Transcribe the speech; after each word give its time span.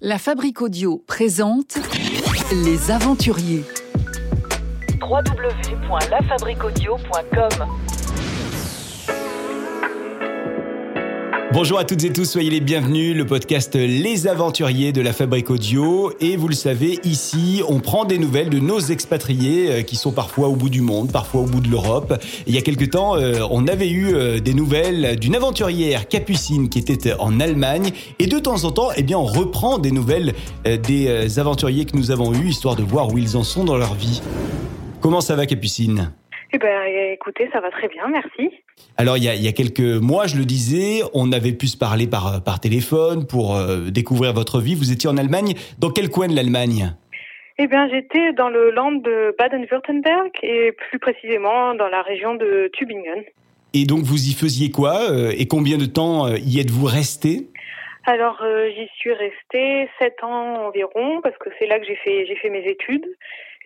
La 0.00 0.16
Fabrique 0.16 0.62
Audio 0.62 1.02
présente 1.08 1.76
Les 2.52 2.92
Aventuriers. 2.92 3.64
www.lafabriquaudio.com 5.02 7.87
Bonjour 11.50 11.78
à 11.78 11.84
toutes 11.84 12.04
et 12.04 12.12
tous, 12.12 12.26
soyez 12.26 12.50
les 12.50 12.60
bienvenus, 12.60 13.16
le 13.16 13.24
podcast 13.24 13.74
Les 13.74 14.26
Aventuriers 14.26 14.92
de 14.92 15.00
la 15.00 15.14
Fabrique 15.14 15.48
Audio. 15.48 16.12
Et 16.20 16.36
vous 16.36 16.46
le 16.46 16.54
savez, 16.54 17.00
ici, 17.04 17.62
on 17.66 17.80
prend 17.80 18.04
des 18.04 18.18
nouvelles 18.18 18.50
de 18.50 18.58
nos 18.58 18.78
expatriés 18.78 19.70
euh, 19.70 19.82
qui 19.82 19.96
sont 19.96 20.12
parfois 20.12 20.48
au 20.48 20.56
bout 20.56 20.68
du 20.68 20.82
monde, 20.82 21.10
parfois 21.10 21.40
au 21.40 21.46
bout 21.46 21.60
de 21.60 21.68
l'Europe. 21.68 22.22
Il 22.46 22.54
y 22.54 22.58
a 22.58 22.60
quelque 22.60 22.84
temps, 22.84 23.16
euh, 23.16 23.40
on 23.50 23.66
avait 23.66 23.88
eu 23.88 24.14
euh, 24.14 24.40
des 24.40 24.52
nouvelles 24.52 25.18
d'une 25.18 25.34
aventurière 25.34 26.06
capucine 26.06 26.68
qui 26.68 26.80
était 26.80 27.14
en 27.18 27.40
Allemagne. 27.40 27.92
Et 28.18 28.26
de 28.26 28.38
temps 28.38 28.64
en 28.64 28.70
temps, 28.70 28.90
eh 28.94 29.02
bien, 29.02 29.16
on 29.16 29.24
reprend 29.24 29.78
des 29.78 29.90
nouvelles 29.90 30.34
des 30.64 31.38
aventuriers 31.38 31.86
que 31.86 31.96
nous 31.96 32.10
avons 32.10 32.34
eus, 32.34 32.48
histoire 32.48 32.76
de 32.76 32.82
voir 32.82 33.10
où 33.10 33.16
ils 33.16 33.38
en 33.38 33.42
sont 33.42 33.64
dans 33.64 33.78
leur 33.78 33.94
vie. 33.94 34.20
Comment 35.00 35.22
ça 35.22 35.34
va, 35.34 35.46
Capucine? 35.46 36.12
Eh 36.52 36.58
ben, 36.58 36.82
écoutez, 37.12 37.48
ça 37.52 37.60
va 37.60 37.70
très 37.70 37.88
bien, 37.88 38.08
merci. 38.08 38.50
Alors 38.96 39.18
il 39.18 39.24
y, 39.24 39.28
a, 39.28 39.34
il 39.34 39.42
y 39.42 39.48
a 39.48 39.52
quelques 39.52 39.80
mois, 39.80 40.26
je 40.26 40.36
le 40.36 40.44
disais, 40.44 41.02
on 41.12 41.30
avait 41.32 41.52
pu 41.52 41.66
se 41.66 41.76
parler 41.76 42.06
par, 42.06 42.42
par 42.42 42.58
téléphone 42.58 43.26
pour 43.26 43.56
euh, 43.56 43.90
découvrir 43.90 44.32
votre 44.32 44.60
vie. 44.60 44.74
Vous 44.74 44.90
étiez 44.90 45.10
en 45.10 45.18
Allemagne. 45.18 45.54
Dans 45.78 45.90
quel 45.90 46.08
coin 46.08 46.26
de 46.26 46.34
l'Allemagne? 46.34 46.94
Eh 47.58 47.66
bien, 47.66 47.88
j'étais 47.90 48.32
dans 48.32 48.48
le 48.48 48.70
land 48.70 48.92
de 48.92 49.34
Baden-Württemberg 49.36 50.30
et 50.42 50.72
plus 50.72 50.98
précisément 50.98 51.74
dans 51.74 51.88
la 51.88 52.02
région 52.02 52.34
de 52.36 52.70
Tübingen. 52.72 53.24
Et 53.74 53.84
donc 53.84 54.00
vous 54.04 54.28
y 54.28 54.32
faisiez 54.32 54.70
quoi 54.70 55.10
euh, 55.10 55.32
Et 55.36 55.46
combien 55.46 55.76
de 55.76 55.84
temps 55.84 56.26
euh, 56.26 56.38
y 56.38 56.60
êtes-vous 56.60 56.86
resté? 56.86 57.48
Alors, 58.04 58.40
euh, 58.42 58.70
j'y 58.74 58.88
suis 58.96 59.12
restée 59.12 59.88
sept 59.98 60.22
ans 60.22 60.66
environ 60.66 61.20
parce 61.20 61.36
que 61.36 61.50
c'est 61.58 61.66
là 61.66 61.78
que 61.78 61.84
j'ai 61.84 61.96
fait 61.96 62.24
j'ai 62.26 62.36
fait 62.36 62.48
mes 62.48 62.64
études 62.64 63.06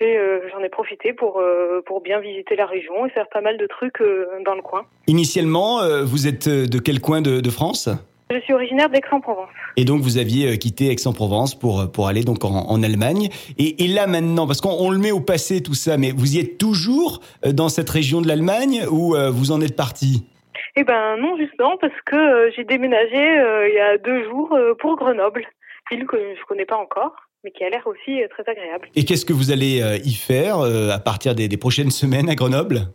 et 0.01 0.17
euh, 0.17 0.41
j'en 0.51 0.61
ai 0.61 0.69
profité 0.69 1.13
pour 1.13 1.41
euh, 1.41 1.83
pour 1.87 2.01
bien 2.01 2.21
visiter 2.21 2.57
la 2.57 2.67
région 2.67 3.07
et 3.07 3.11
faire 3.11 3.29
pas 3.29 3.41
mal 3.41 3.57
de 3.59 3.67
trucs 3.67 4.01
euh, 4.01 4.27
dans 4.45 4.55
le 4.55 4.63
coin. 4.63 4.85
Initialement, 5.07 5.81
vous 6.05 6.27
êtes 6.27 6.49
de 6.49 6.79
quel 6.79 7.01
coin 7.01 7.21
de, 7.21 7.41
de 7.41 7.51
France? 7.51 7.89
Je 8.31 8.41
suis 8.41 8.55
originaire 8.55 8.89
d'Aix-en-Provence. 8.89 9.51
Et 9.77 9.85
donc 9.85 10.01
vous 10.01 10.17
aviez 10.19 10.59
quitté 10.59 10.91
Aix-en-Provence 10.91 11.55
pour 11.59 11.91
pour 11.93 12.09
aller 12.09 12.25
donc 12.25 12.45
en, 12.45 12.69
en 12.69 12.83
Allemagne. 12.83 13.29
Et, 13.59 13.85
et 13.85 13.89
là 13.89 14.07
maintenant, 14.07 14.47
parce 14.47 14.61
qu'on 14.61 14.77
on 14.79 14.91
le 14.91 14.99
met 14.99 15.13
au 15.13 15.21
passé 15.21 15.63
tout 15.63 15.75
ça, 15.75 15.99
mais 15.99 16.13
vous 16.13 16.37
y 16.37 16.41
êtes 16.41 16.59
toujours 16.59 17.21
dans 17.45 17.69
cette 17.69 17.91
région 17.91 18.21
de 18.21 18.29
l'Allemagne 18.29 18.87
ou 18.91 19.15
vous 19.31 19.53
en 19.53 19.61
êtes 19.61 19.77
parti? 19.77 20.27
Eh 20.75 20.85
ben 20.85 21.19
non, 21.19 21.37
justement 21.37 21.77
parce 21.79 22.01
que 22.07 22.51
j'ai 22.57 22.65
déménagé 22.65 23.19
euh, 23.19 23.69
il 23.69 23.75
y 23.75 23.79
a 23.79 23.99
deux 23.99 24.25
jours 24.25 24.55
euh, 24.55 24.75
pour 24.75 24.97
Grenoble, 24.97 25.45
ville 25.91 26.07
que 26.07 26.17
je 26.17 26.45
connais 26.47 26.65
pas 26.65 26.79
encore, 26.79 27.13
mais 27.45 27.51
qui 27.51 27.65
a 27.65 27.71
l'air 27.71 27.87
aussi 27.87 28.23
euh, 28.23 28.29
très 28.29 28.49
agréable. 28.51 28.89
Et 28.95 29.05
qu'est-ce 29.05 29.25
que 29.25 29.33
vous 29.33 29.51
allez 29.51 29.83
euh, 29.83 29.97
y 30.05 30.15
faire 30.15 30.61
euh, 30.61 30.91
à 30.91 30.99
partir 30.99 31.35
des, 31.35 31.49
des 31.49 31.57
prochaines 31.57 31.91
semaines 32.03 32.29
à 32.29 32.35
Grenoble? 32.35 32.89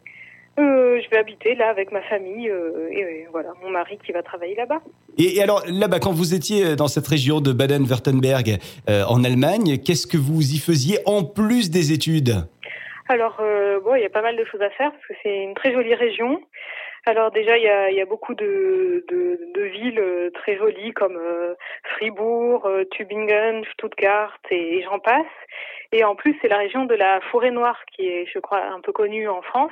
Euh, 0.60 1.00
je 1.04 1.10
vais 1.12 1.18
habiter 1.18 1.54
là 1.54 1.70
avec 1.70 1.92
ma 1.92 2.02
famille 2.02 2.50
euh, 2.50 2.90
et 2.92 3.04
euh, 3.04 3.08
voilà 3.32 3.50
mon 3.62 3.70
mari 3.70 4.00
qui 4.04 4.12
va 4.12 4.24
travailler 4.24 4.56
là-bas. 4.56 4.82
Et, 5.20 5.38
et 5.38 5.44
alors 5.44 5.64
là-bas, 5.68 6.00
quand 6.00 6.12
vous 6.12 6.34
étiez 6.34 6.76
dans 6.76 6.88
cette 6.88 7.08
région 7.08 7.42
de 7.42 7.52
Baden-Württemberg 7.52 8.58
en 8.88 9.24
Allemagne, 9.24 9.78
qu'est-ce 9.78 10.08
que 10.08 10.18
vous 10.18 10.54
y 10.54 10.58
faisiez 10.58 10.98
en 11.06 11.24
plus 11.24 11.70
des 11.70 11.92
études? 11.92 12.48
Alors 13.10 13.40
bon, 13.84 13.96
il 13.96 14.02
y 14.02 14.06
a 14.06 14.10
pas 14.10 14.22
mal 14.22 14.36
de 14.36 14.46
choses 14.46 14.62
à 14.62 14.70
faire 14.72 14.92
parce 14.92 15.06
que 15.08 15.14
c'est 15.24 15.44
une 15.44 15.54
très 15.54 15.72
jolie 15.72 15.96
région. 15.96 16.42
Alors 17.08 17.32
déjà, 17.32 17.58
il 17.58 17.64
y 17.64 17.70
a, 17.70 17.90
y 17.90 18.02
a 18.02 18.06
beaucoup 18.06 18.36
de, 18.36 19.06
de, 19.08 19.40
de 19.56 19.62
villes 19.62 19.98
euh, 19.98 20.30
très 20.32 20.58
jolies 20.58 20.92
comme 20.92 21.16
euh, 21.16 21.56
Fribourg, 21.96 22.66
euh, 22.66 22.84
Tübingen, 22.84 23.64
Stuttgart 23.72 24.38
et, 24.52 24.82
j'en 24.82 25.00
passe. 25.00 25.26
Et 25.94 26.04
en 26.04 26.16
plus, 26.16 26.38
c'est 26.42 26.50
la 26.50 26.58
région 26.58 26.84
de 26.84 26.96
la 26.96 27.22
forêt 27.32 27.52
noire 27.52 27.80
qui 27.94 28.10
est, 28.10 28.26
je 28.26 28.40
crois, 28.40 28.62
un 28.62 28.82
peu 28.82 28.92
connue 28.92 29.30
en 29.30 29.42
France. 29.42 29.72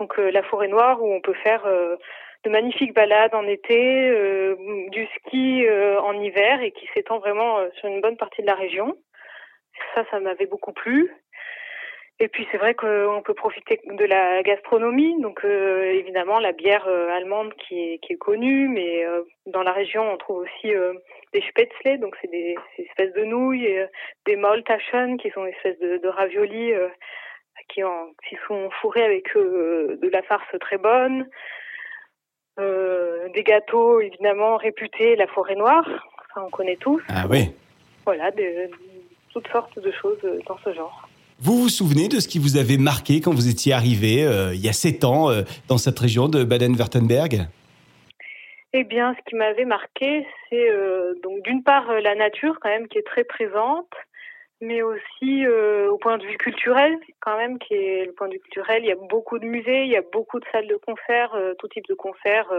Donc 0.00 0.18
euh, 0.18 0.30
la 0.30 0.42
forêt 0.44 0.68
noire 0.68 1.02
où 1.02 1.12
on 1.12 1.20
peut 1.20 1.36
faire 1.44 1.66
euh, 1.66 1.96
de 2.44 2.48
magnifiques 2.48 2.94
balades 2.94 3.34
en 3.34 3.46
été, 3.46 4.08
euh, 4.08 4.56
du 4.88 5.06
ski 5.18 5.66
en 6.02 6.14
hiver 6.22 6.62
et 6.62 6.70
qui 6.70 6.88
s'étend 6.94 7.18
vraiment 7.18 7.58
sur 7.74 7.88
une 7.88 8.00
bonne 8.00 8.16
partie 8.16 8.40
de 8.40 8.46
la 8.46 8.54
région. 8.54 8.96
Ça, 9.94 10.04
ça 10.10 10.20
m'avait 10.20 10.46
beaucoup 10.46 10.72
plu. 10.72 11.12
Et 12.22 12.28
puis 12.28 12.46
c'est 12.52 12.56
vrai 12.56 12.74
qu'on 12.74 13.20
peut 13.24 13.34
profiter 13.34 13.80
de 13.84 14.04
la 14.04 14.44
gastronomie, 14.44 15.20
donc 15.20 15.44
euh, 15.44 15.90
évidemment 15.92 16.38
la 16.38 16.52
bière 16.52 16.86
euh, 16.86 17.10
allemande 17.10 17.52
qui 17.54 17.74
est, 17.74 17.98
qui 17.98 18.12
est 18.12 18.16
connue, 18.16 18.68
mais 18.68 19.04
euh, 19.04 19.22
dans 19.46 19.64
la 19.64 19.72
région 19.72 20.08
on 20.08 20.16
trouve 20.18 20.44
aussi 20.44 20.72
des 21.32 21.42
spätzle, 21.48 21.98
donc 21.98 22.14
c'est 22.22 22.30
des, 22.30 22.54
ces 22.76 22.84
espèces 22.84 23.12
de 23.14 23.24
nouilles, 23.24 23.64
et, 23.64 23.86
des 24.24 24.36
Maultaschen 24.36 25.16
qui 25.16 25.30
sont 25.30 25.42
des 25.42 25.50
espèces 25.50 25.80
de, 25.80 25.96
de 25.96 26.08
raviolis 26.08 26.70
qui, 27.68 27.82
en, 27.82 28.10
qui 28.28 28.36
sont 28.46 28.70
fourrés 28.80 29.02
avec 29.02 29.34
de 29.34 30.08
la 30.12 30.22
farce 30.22 30.56
très 30.60 30.78
bonne, 30.78 31.28
des 32.56 33.42
gâteaux 33.42 33.98
évidemment 34.00 34.58
réputés, 34.58 35.16
la 35.16 35.26
forêt 35.26 35.56
noire, 35.56 35.88
ça 36.32 36.44
on 36.44 36.50
connaît 36.50 36.76
tous, 36.76 37.02
Ah 37.08 37.24
oui. 37.28 37.52
voilà, 38.04 38.30
toutes 39.32 39.48
sortes 39.48 39.76
de 39.76 39.90
choses 39.90 40.20
dans 40.46 40.58
ce 40.58 40.72
genre. 40.72 41.08
Vous 41.44 41.58
vous 41.58 41.68
souvenez 41.68 42.06
de 42.06 42.20
ce 42.20 42.28
qui 42.28 42.38
vous 42.38 42.56
avait 42.56 42.76
marqué 42.76 43.20
quand 43.20 43.34
vous 43.34 43.48
étiez 43.48 43.72
arrivé 43.72 44.24
euh, 44.24 44.54
il 44.54 44.64
y 44.64 44.68
a 44.68 44.72
sept 44.72 45.02
ans 45.02 45.28
euh, 45.28 45.42
dans 45.66 45.76
cette 45.76 45.98
région 45.98 46.28
de 46.28 46.44
Baden-Württemberg? 46.44 47.48
Eh 48.72 48.84
bien, 48.84 49.12
ce 49.18 49.28
qui 49.28 49.34
m'avait 49.34 49.64
marqué, 49.64 50.24
c'est 50.48 50.70
euh, 50.70 51.14
donc 51.24 51.42
d'une 51.42 51.64
part 51.64 51.92
la 52.00 52.14
nature 52.14 52.60
quand 52.62 52.68
même 52.68 52.86
qui 52.86 52.98
est 52.98 53.06
très 53.06 53.24
présente, 53.24 53.90
mais 54.60 54.82
aussi 54.82 55.44
au 55.90 55.98
point 55.98 56.16
de 56.18 56.24
vue 56.24 56.36
culturel 56.36 56.96
quand 57.18 57.36
même 57.36 57.58
qui 57.58 57.74
est 57.74 58.06
le 58.06 58.12
point 58.12 58.28
de 58.28 58.34
vue 58.34 58.38
culturel. 58.38 58.84
Il 58.84 58.88
y 58.88 58.92
a 58.92 59.08
beaucoup 59.10 59.40
de 59.40 59.44
musées, 59.44 59.82
il 59.82 59.90
y 59.90 59.96
a 59.96 60.04
beaucoup 60.12 60.38
de 60.38 60.44
salles 60.52 60.68
de 60.68 60.76
concert, 60.76 61.36
tout 61.58 61.66
type 61.66 61.88
de 61.88 61.94
concerts 61.94 62.52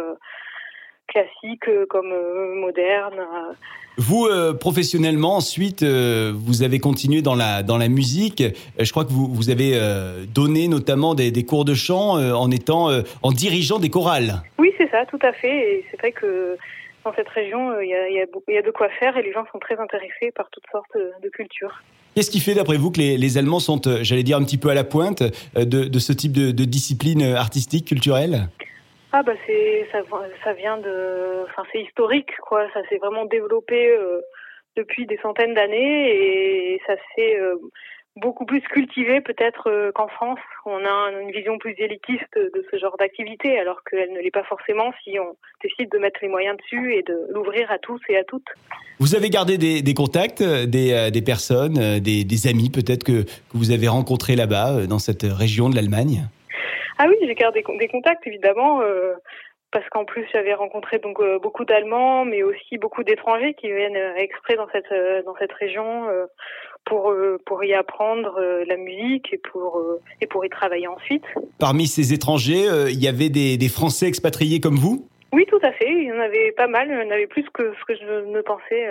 classiques 1.08 1.68
euh, 1.68 1.86
comme 1.90 2.12
euh, 2.12 2.56
modernes. 2.56 3.20
euh. 3.20 3.54
Vous, 3.98 4.26
euh, 4.26 4.54
professionnellement, 4.54 5.36
ensuite, 5.36 5.84
euh, 5.84 6.34
vous 6.36 6.64
avez 6.64 6.80
continué 6.80 7.22
dans 7.22 7.36
la, 7.36 7.62
dans 7.62 7.78
la 7.78 7.90
musique. 7.90 8.44
Je 8.80 8.90
crois 8.92 9.06
que 9.06 9.12
vous, 9.12 9.28
vous 9.28 9.52
avez 9.52 9.74
euh, 9.76 10.26
donné 10.26 10.68
notamment 10.68 11.14
des, 11.14 11.30
des 11.30 11.44
cours 11.44 11.64
de 11.64 11.76
chant 11.76 12.14
en 12.18 12.50
étant, 12.50 12.90
en 13.22 13.32
dirigeant 13.32 13.78
des 13.78 13.92
chorales. 13.92 14.42
Oui, 14.58 14.72
c'est 14.80 14.90
ça, 14.90 15.06
tout 15.06 15.20
à 15.22 15.32
fait. 15.32 15.76
Et 15.76 15.86
c'est 15.92 16.00
vrai 16.00 16.12
que 16.12 16.58
dans 17.06 17.14
cette 17.14 17.30
région, 17.30 17.80
il 17.82 17.90
y, 17.90 17.94
a, 17.94 18.10
y, 18.10 18.20
a, 18.20 18.60
y 18.60 18.64
de 18.64 18.72
quoi 18.72 18.90
faire 19.00 19.16
et 19.16 19.22
les 19.22 19.32
gens 19.32 19.44
sont 19.52 19.60
très 19.60 19.78
intéressés 19.78 20.32
par 20.36 20.50
toutes 20.52 20.64
sortes 20.72 20.98
de 21.22 21.30
cultures. 21.30 21.84
Qu'est-ce 22.16 22.32
qui 22.32 22.40
fait, 22.40 22.56
d'après 22.56 22.78
vous, 22.78 22.90
que 22.90 23.00
les, 23.00 23.18
les 23.18 23.38
Allemands 23.38 23.60
sont, 23.60 23.82
j'allais 24.02 24.24
dire, 24.24 24.38
un 24.38 24.44
petit 24.44 24.58
peu 24.58 24.70
à 24.70 24.74
la 24.74 24.84
pointe 24.84 25.22
de, 25.56 25.64
de 25.64 26.00
ce 26.00 26.14
type 26.14 26.32
de, 26.32 26.52
de 26.52 26.66
discipline 26.66 27.22
artistique, 27.24 27.86
culturelle? 27.88 28.50
Ah 29.16 29.22
bah 29.22 29.34
c'est 29.46 29.88
ça 30.44 30.54
vient 30.54 30.78
de 30.80 31.44
enfin 31.46 31.62
c'est 31.72 31.82
historique 31.82 32.36
quoi. 32.42 32.66
Ça 32.74 32.82
s'est 32.90 32.98
vraiment 32.98 33.26
développé 33.26 33.92
euh, 33.92 34.22
depuis 34.76 35.06
des 35.06 35.20
centaines 35.22 35.54
d'années 35.54 36.10
et 36.10 36.82
ça 36.88 36.96
s'est 37.16 37.38
euh, 37.40 37.58
beaucoup 38.16 38.48
plus 38.48 38.62
cultivé 38.62 39.22
peut-être 39.22 39.70
euh, 39.70 39.92
qu'en 39.92 40.08
France. 40.08 40.40
On 40.66 40.84
a 40.84 41.12
une 41.22 41.30
vision 41.30 41.60
plus 41.60 41.76
élitiste 41.78 42.34
de 42.36 42.66
ce 42.72 42.78
genre 42.80 42.98
d'activité 42.98 43.60
alors 43.60 43.84
qu'elle 43.84 44.12
ne 44.14 44.20
l'est 44.20 44.32
pas 44.32 44.46
forcément 44.46 44.92
si 45.04 45.20
on 45.20 45.38
décide 45.62 45.92
de 45.92 46.00
mettre 46.00 46.18
les 46.24 46.30
moyens 46.30 46.58
dessus 46.58 46.96
et 46.96 47.04
de 47.04 47.28
l'ouvrir 47.30 47.70
à 47.70 47.78
tous 47.78 48.02
et 48.10 48.18
à 48.18 48.24
toutes. 48.24 48.48
Vous 49.00 49.14
avez 49.14 49.30
gardé 49.30 49.60
des, 49.60 49.94
contacts, 49.94 50.42
des, 50.42 51.12
des 51.12 51.22
personnes, 51.22 52.00
des, 52.00 52.24
des 52.24 52.48
amis 52.48 52.72
peut-être 52.72 53.04
que, 53.04 53.26
que 53.26 53.54
vous 53.54 53.70
avez 53.70 53.90
rencontrés 53.90 54.36
là-bas, 54.36 54.88
dans 54.88 55.00
cette 55.00 55.24
région 55.24 55.70
de 55.70 55.76
l'Allemagne? 55.76 56.24
Ah 56.98 57.08
oui, 57.08 57.16
j'ai 57.22 57.36
gardé 57.36 57.64
des 57.80 57.88
contacts 57.88 58.26
évidemment 58.28 58.82
euh, 58.82 59.14
parce 59.72 59.88
qu'en 59.90 60.06
plus 60.06 60.26
j'avais 60.32 60.54
rencontré 60.54 61.00
donc 61.00 61.20
euh, 61.20 61.40
beaucoup 61.40 61.66
d'Allemands, 61.66 62.26
mais 62.26 62.44
aussi 62.44 62.78
beaucoup 62.78 63.04
d'étrangers 63.04 63.54
qui 63.56 63.72
viennent 63.72 63.96
euh, 63.96 64.16
exprès 64.16 64.56
dans 64.56 64.68
cette 64.72 64.94
dans 65.26 65.36
cette 65.40 65.54
région 65.54 66.08
pour 66.86 67.14
pour 67.46 67.64
y 67.64 67.74
apprendre 67.74 68.40
la 68.68 68.78
musique 68.78 69.34
et 69.34 69.38
pour 69.38 69.82
et 70.22 70.28
pour 70.28 70.46
y 70.46 70.50
travailler 70.50 70.88
ensuite. 70.88 71.26
Parmi 71.60 71.88
ces 71.88 72.14
étrangers, 72.14 72.68
il 72.90 73.02
y 73.02 73.08
avait 73.08 73.30
des, 73.30 73.58
des 73.58 73.70
Français 73.70 74.08
expatriés 74.08 74.60
comme 74.60 74.76
vous? 74.76 75.08
Oui, 75.32 75.46
tout 75.48 75.60
à 75.64 75.72
fait. 75.72 75.90
Il 75.90 76.04
y 76.04 76.12
en 76.12 76.20
avait 76.20 76.52
pas 76.52 76.68
mal. 76.68 76.88
Il 76.90 76.94
y 76.94 77.08
en 77.08 77.12
avait 77.12 77.28
plus 77.28 77.46
que 77.54 77.74
ce 77.74 77.86
que 77.86 77.96
je 77.96 78.26
ne 78.28 78.42
pensais 78.42 78.88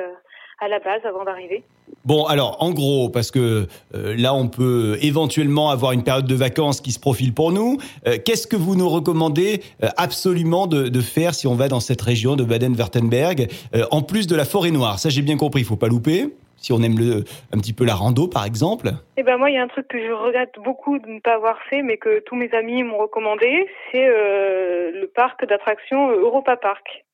à 0.63 0.69
la 0.69 0.79
base 0.79 1.05
avant 1.05 1.25
d'arriver. 1.25 1.65
Bon, 2.05 2.25
alors, 2.25 2.57
en 2.61 2.71
gros, 2.71 3.11
parce 3.11 3.31
que 3.31 3.67
euh, 3.95 4.15
là, 4.17 4.33
on 4.33 4.49
peut 4.49 4.97
éventuellement 5.03 5.71
avoir 5.71 5.93
une 5.93 6.05
période 6.05 6.27
de 6.27 6.35
vacances 6.35 6.81
qui 6.81 6.93
se 6.93 7.01
profile 7.01 7.35
pour 7.35 7.51
nous. 7.53 7.79
Euh, 8.07 8.17
Qu'est-ce 8.25 8.47
que 8.47 8.57
vous 8.57 8.77
nous 8.77 8.89
recommandez 8.89 9.61
euh, 9.83 9.89
absolument 9.97 10.67
de, 10.69 10.89
de 10.89 11.01
faire 11.01 11.35
si 11.35 11.47
on 11.49 11.55
va 11.55 11.67
dans 11.69 11.81
cette 11.81 12.01
région 12.01 12.37
de 12.37 12.45
Baden-Württemberg, 12.45 13.49
en 13.91 14.03
plus 14.03 14.27
de 14.27 14.37
la 14.37 14.45
forêt 14.45 14.71
noire? 14.71 14.99
Ça, 14.99 15.09
j'ai 15.11 15.23
bien 15.23 15.37
compris, 15.37 15.63
il 15.63 15.67
faut 15.67 15.77
pas 15.77 15.89
louper. 15.89 16.29
Si 16.57 16.73
on 16.73 16.81
aime 16.83 16.97
le, 16.97 17.25
un 17.53 17.59
petit 17.59 17.73
peu 17.73 17.85
la 17.85 17.95
rando, 17.95 18.29
par 18.29 18.45
exemple. 18.45 18.91
Eh 19.17 19.25
ben 19.25 19.37
moi, 19.37 19.51
il 19.51 19.55
y 19.55 19.59
a 19.59 19.63
un 19.63 19.69
truc 19.69 19.89
que 19.89 19.99
je 19.99 20.13
regrette 20.13 20.55
beaucoup 20.63 21.01
de 21.01 21.09
ne 21.09 21.19
pas 21.19 21.35
avoir 21.35 21.59
fait, 21.69 21.83
mais 21.83 21.97
que 21.97 22.21
tous 22.21 22.37
mes 22.37 22.51
amis 22.53 22.85
m'ont 22.85 22.99
recommandé, 22.99 23.67
c'est 23.91 24.07
le 24.07 25.11
parc 25.13 25.45
d'attractions 25.45 26.13
Europa 26.13 26.57
Park, 26.57 27.05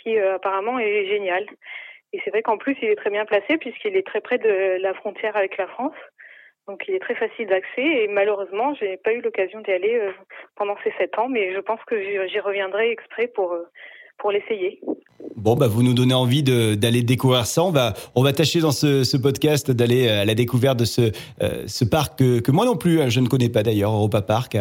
qui 0.00 0.16
apparemment 0.16 0.78
est 0.78 1.06
génial. 1.08 1.44
Et 2.14 2.20
c'est 2.24 2.30
vrai 2.30 2.42
qu'en 2.42 2.58
plus, 2.58 2.76
il 2.80 2.88
est 2.88 2.94
très 2.94 3.10
bien 3.10 3.24
placé 3.24 3.58
puisqu'il 3.58 3.96
est 3.96 4.06
très 4.06 4.20
près 4.20 4.38
de 4.38 4.80
la 4.80 4.94
frontière 4.94 5.36
avec 5.36 5.56
la 5.58 5.66
France. 5.66 5.96
Donc 6.68 6.84
il 6.86 6.94
est 6.94 7.00
très 7.00 7.16
facile 7.16 7.48
d'accès 7.48 7.82
et 7.82 8.06
malheureusement, 8.06 8.72
j'ai 8.74 8.96
pas 8.96 9.12
eu 9.12 9.20
l'occasion 9.20 9.60
d'y 9.62 9.72
aller 9.72 9.96
euh, 9.96 10.12
pendant 10.54 10.76
ces 10.84 10.92
sept 10.96 11.18
ans, 11.18 11.28
mais 11.28 11.52
je 11.52 11.58
pense 11.58 11.80
que 11.88 12.00
j'y 12.00 12.38
reviendrai 12.38 12.92
exprès 12.92 13.26
pour 13.26 13.52
euh, 13.52 13.68
pour 14.16 14.30
l'essayer. 14.30 14.80
Bon, 15.34 15.56
bah, 15.56 15.66
vous 15.66 15.82
nous 15.82 15.92
donnez 15.92 16.14
envie 16.14 16.44
d'aller 16.44 17.02
découvrir 17.02 17.46
ça. 17.46 17.64
On 17.64 17.72
va, 17.72 17.94
on 18.14 18.22
va 18.22 18.32
tâcher 18.32 18.60
dans 18.60 18.70
ce, 18.70 19.16
podcast 19.16 19.72
d'aller 19.72 20.08
à 20.08 20.24
la 20.24 20.34
découverte 20.34 20.78
de 20.78 20.84
ce, 20.84 21.10
euh, 21.42 21.86
parc 21.90 22.20
que, 22.20 22.50
moi 22.52 22.64
non 22.64 22.76
plus, 22.76 23.00
hein, 23.00 23.08
je 23.08 23.18
ne 23.18 23.26
connais 23.26 23.48
pas 23.48 23.64
d'ailleurs, 23.64 23.90
Europa 23.90 24.22
Park, 24.22 24.56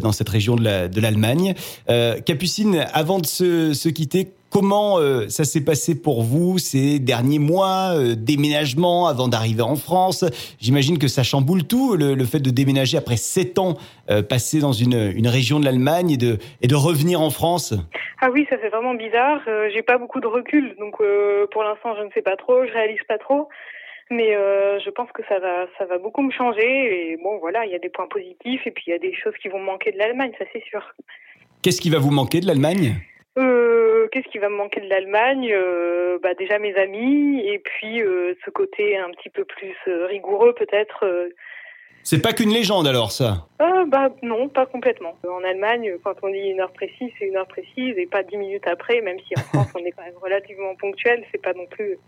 dans 0.00 0.12
cette 0.12 0.28
région 0.28 0.54
de 0.54 1.00
l'Allemagne. 1.00 1.54
Euh, 1.90 2.20
Capucine, 2.20 2.86
avant 2.92 3.18
de 3.18 3.26
se 3.26 3.88
quitter, 3.88 4.28
Comment 4.54 5.00
euh, 5.00 5.26
ça 5.26 5.42
s'est 5.42 5.64
passé 5.64 6.00
pour 6.00 6.22
vous 6.22 6.58
ces 6.58 7.00
derniers 7.00 7.40
mois, 7.40 7.96
euh, 7.96 8.14
déménagement 8.14 9.08
avant 9.08 9.26
d'arriver 9.26 9.62
en 9.62 9.74
France? 9.74 10.24
J'imagine 10.60 10.96
que 10.96 11.08
ça 11.08 11.24
chamboule 11.24 11.64
tout, 11.64 11.96
le, 11.96 12.14
le, 12.14 12.24
fait 12.24 12.38
de 12.38 12.50
déménager 12.50 12.96
après 12.96 13.16
sept 13.16 13.58
ans 13.58 13.74
euh, 14.10 14.22
passés 14.22 14.60
dans 14.60 14.70
une, 14.70 15.12
une 15.16 15.26
région 15.26 15.58
de 15.58 15.64
l'Allemagne 15.64 16.12
et 16.12 16.16
de, 16.16 16.38
et 16.62 16.68
de 16.68 16.74
revenir 16.76 17.20
en 17.20 17.30
France. 17.30 17.74
Ah 18.20 18.30
oui, 18.30 18.46
ça 18.48 18.56
fait 18.56 18.68
vraiment 18.68 18.94
bizarre. 18.94 19.40
J'ai 19.72 19.82
pas 19.82 19.98
beaucoup 19.98 20.20
de 20.20 20.28
recul, 20.28 20.76
donc 20.78 20.98
pour 21.50 21.64
l'instant 21.64 21.96
je 21.98 22.04
ne 22.04 22.10
sais 22.14 22.22
pas 22.22 22.36
trop, 22.36 22.64
je 22.64 22.72
réalise 22.72 23.02
pas 23.08 23.18
trop. 23.18 23.48
Mais 24.08 24.34
je 24.84 24.90
pense 24.90 25.10
que 25.10 25.22
ça 25.28 25.40
va, 25.40 25.66
ça 25.78 25.84
va 25.86 25.98
beaucoup 25.98 26.22
me 26.22 26.30
changer. 26.30 27.10
Et 27.10 27.16
bon, 27.16 27.38
voilà, 27.40 27.66
il 27.66 27.72
y 27.72 27.74
a 27.74 27.80
des 27.80 27.90
points 27.90 28.06
positifs 28.06 28.64
et 28.66 28.70
puis 28.70 28.84
il 28.86 28.90
y 28.90 28.94
a 28.94 29.00
des 29.00 29.14
choses 29.16 29.34
qui 29.42 29.48
vont 29.48 29.60
manquer 29.60 29.90
de 29.90 29.98
l'Allemagne, 29.98 30.30
ça 30.38 30.44
c'est 30.52 30.62
sûr. 30.70 30.80
Qu'est-ce 31.60 31.80
qui 31.80 31.90
va 31.90 31.98
vous 31.98 32.12
manquer 32.12 32.38
de 32.38 32.46
l'Allemagne? 32.46 32.94
Euh, 33.38 34.08
Qu'est-ce 34.12 34.28
qui 34.28 34.38
va 34.38 34.48
me 34.48 34.56
manquer 34.56 34.80
de 34.80 34.88
l'Allemagne? 34.88 35.50
Euh, 35.52 36.18
bah 36.22 36.34
Déjà 36.38 36.58
mes 36.58 36.74
amis 36.76 37.40
et 37.40 37.58
puis 37.58 38.00
euh, 38.00 38.34
ce 38.44 38.50
côté 38.50 38.96
un 38.96 39.10
petit 39.10 39.30
peu 39.30 39.44
plus 39.44 39.74
rigoureux 40.08 40.54
peut-être. 40.54 41.04
C'est 42.02 42.20
pas 42.20 42.32
qu'une 42.32 42.50
légende 42.50 42.86
alors 42.86 43.12
ça? 43.12 43.46
Euh, 43.62 43.86
Bah 43.86 44.10
non, 44.22 44.48
pas 44.48 44.66
complètement. 44.66 45.16
En 45.26 45.42
Allemagne, 45.42 45.94
quand 46.04 46.14
on 46.22 46.28
dit 46.28 46.38
une 46.38 46.60
heure 46.60 46.72
précise, 46.72 47.10
c'est 47.18 47.26
une 47.26 47.36
heure 47.36 47.48
précise 47.48 47.96
et 47.96 48.06
pas 48.06 48.22
dix 48.22 48.36
minutes 48.36 48.66
après, 48.66 49.00
même 49.00 49.16
si 49.26 49.34
en 49.38 49.42
France 49.52 49.72
on 49.74 49.84
est 49.84 49.90
quand 49.92 50.04
même 50.04 50.18
relativement 50.22 50.74
ponctuel, 50.78 51.24
c'est 51.32 51.42
pas 51.42 51.54
non 51.54 51.66
plus... 51.70 51.98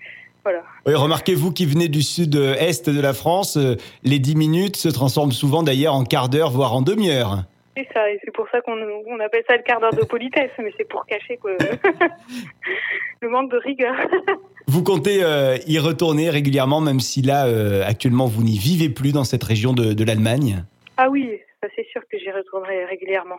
Voilà. 0.44 0.62
Oui, 0.86 0.94
remarquez-vous 0.94 1.50
qui 1.50 1.66
venez 1.66 1.88
du 1.88 2.02
sud-est 2.02 2.88
de 2.88 3.00
la 3.00 3.14
France, 3.14 3.58
les 4.04 4.20
dix 4.20 4.36
minutes 4.36 4.76
se 4.76 4.88
transforment 4.88 5.32
souvent 5.32 5.64
d'ailleurs 5.64 5.94
en 5.94 6.04
quart 6.04 6.28
d'heure, 6.28 6.50
voire 6.50 6.72
en 6.72 6.82
demi-heure. 6.82 7.42
C'est 7.76 7.86
ça, 7.92 8.10
et 8.10 8.18
c'est 8.24 8.30
pour 8.30 8.48
ça 8.50 8.62
qu'on 8.62 8.72
on 8.72 9.20
appelle 9.20 9.44
ça 9.46 9.54
le 9.54 9.62
quart 9.62 9.80
d'heure 9.80 9.94
de 9.94 10.04
politesse, 10.04 10.50
mais 10.58 10.72
c'est 10.78 10.88
pour 10.88 11.04
cacher 11.04 11.36
quoi, 11.36 11.50
le 13.20 13.28
manque 13.28 13.50
de 13.50 13.58
rigueur. 13.58 13.94
vous 14.66 14.82
comptez 14.82 15.22
euh, 15.22 15.58
y 15.66 15.78
retourner 15.78 16.30
régulièrement, 16.30 16.80
même 16.80 17.00
si 17.00 17.20
là, 17.20 17.46
euh, 17.46 17.82
actuellement, 17.86 18.26
vous 18.26 18.42
n'y 18.42 18.56
vivez 18.56 18.88
plus 18.88 19.12
dans 19.12 19.24
cette 19.24 19.44
région 19.44 19.74
de, 19.74 19.92
de 19.92 20.04
l'Allemagne? 20.04 20.64
Ah 20.96 21.10
oui, 21.10 21.38
ça 21.62 21.68
c'est 21.76 21.86
sûr 21.88 22.00
que 22.10 22.18
j'y 22.18 22.30
retournerai 22.30 22.86
régulièrement. 22.86 23.38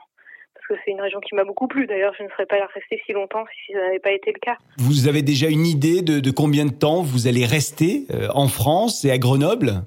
Parce 0.54 0.68
que 0.68 0.74
c'est 0.86 0.92
une 0.92 1.02
région 1.02 1.20
qui 1.20 1.34
m'a 1.34 1.44
beaucoup 1.44 1.68
plu. 1.68 1.88
D'ailleurs, 1.88 2.14
je 2.18 2.24
ne 2.24 2.30
serais 2.30 2.46
pas 2.46 2.58
restée 2.76 3.02
si 3.08 3.14
longtemps 3.14 3.46
si 3.66 3.74
ça 3.74 3.80
n'avait 3.80 4.00
pas 4.00 4.12
été 4.12 4.32
le 4.32 4.40
cas. 4.40 4.58
Vous 4.78 5.08
avez 5.08 5.24
déjà 5.24 5.48
une 5.48 5.66
idée 5.66 6.04
de, 6.04 6.20
de 6.20 6.32
combien 6.32 6.66
de 6.66 6.74
temps 6.74 7.02
vous 7.02 7.28
allez 7.28 7.46
rester 7.46 8.06
euh, 8.14 8.28
en 8.36 8.48
France 8.48 9.04
et 9.04 9.10
à 9.10 9.18
Grenoble? 9.18 9.82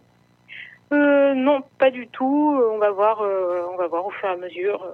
Euh, 0.93 1.35
non, 1.35 1.63
pas 1.79 1.91
du 1.91 2.09
tout. 2.09 2.61
On 2.73 2.79
va 2.79 2.91
voir, 2.91 3.23
euh, 3.23 3.63
on 3.73 3.77
va 3.77 3.87
voir 3.87 4.07
au 4.07 4.11
fur 4.11 4.29
et 4.29 4.33
à 4.33 4.37
mesure 4.37 4.83
euh, 4.83 4.93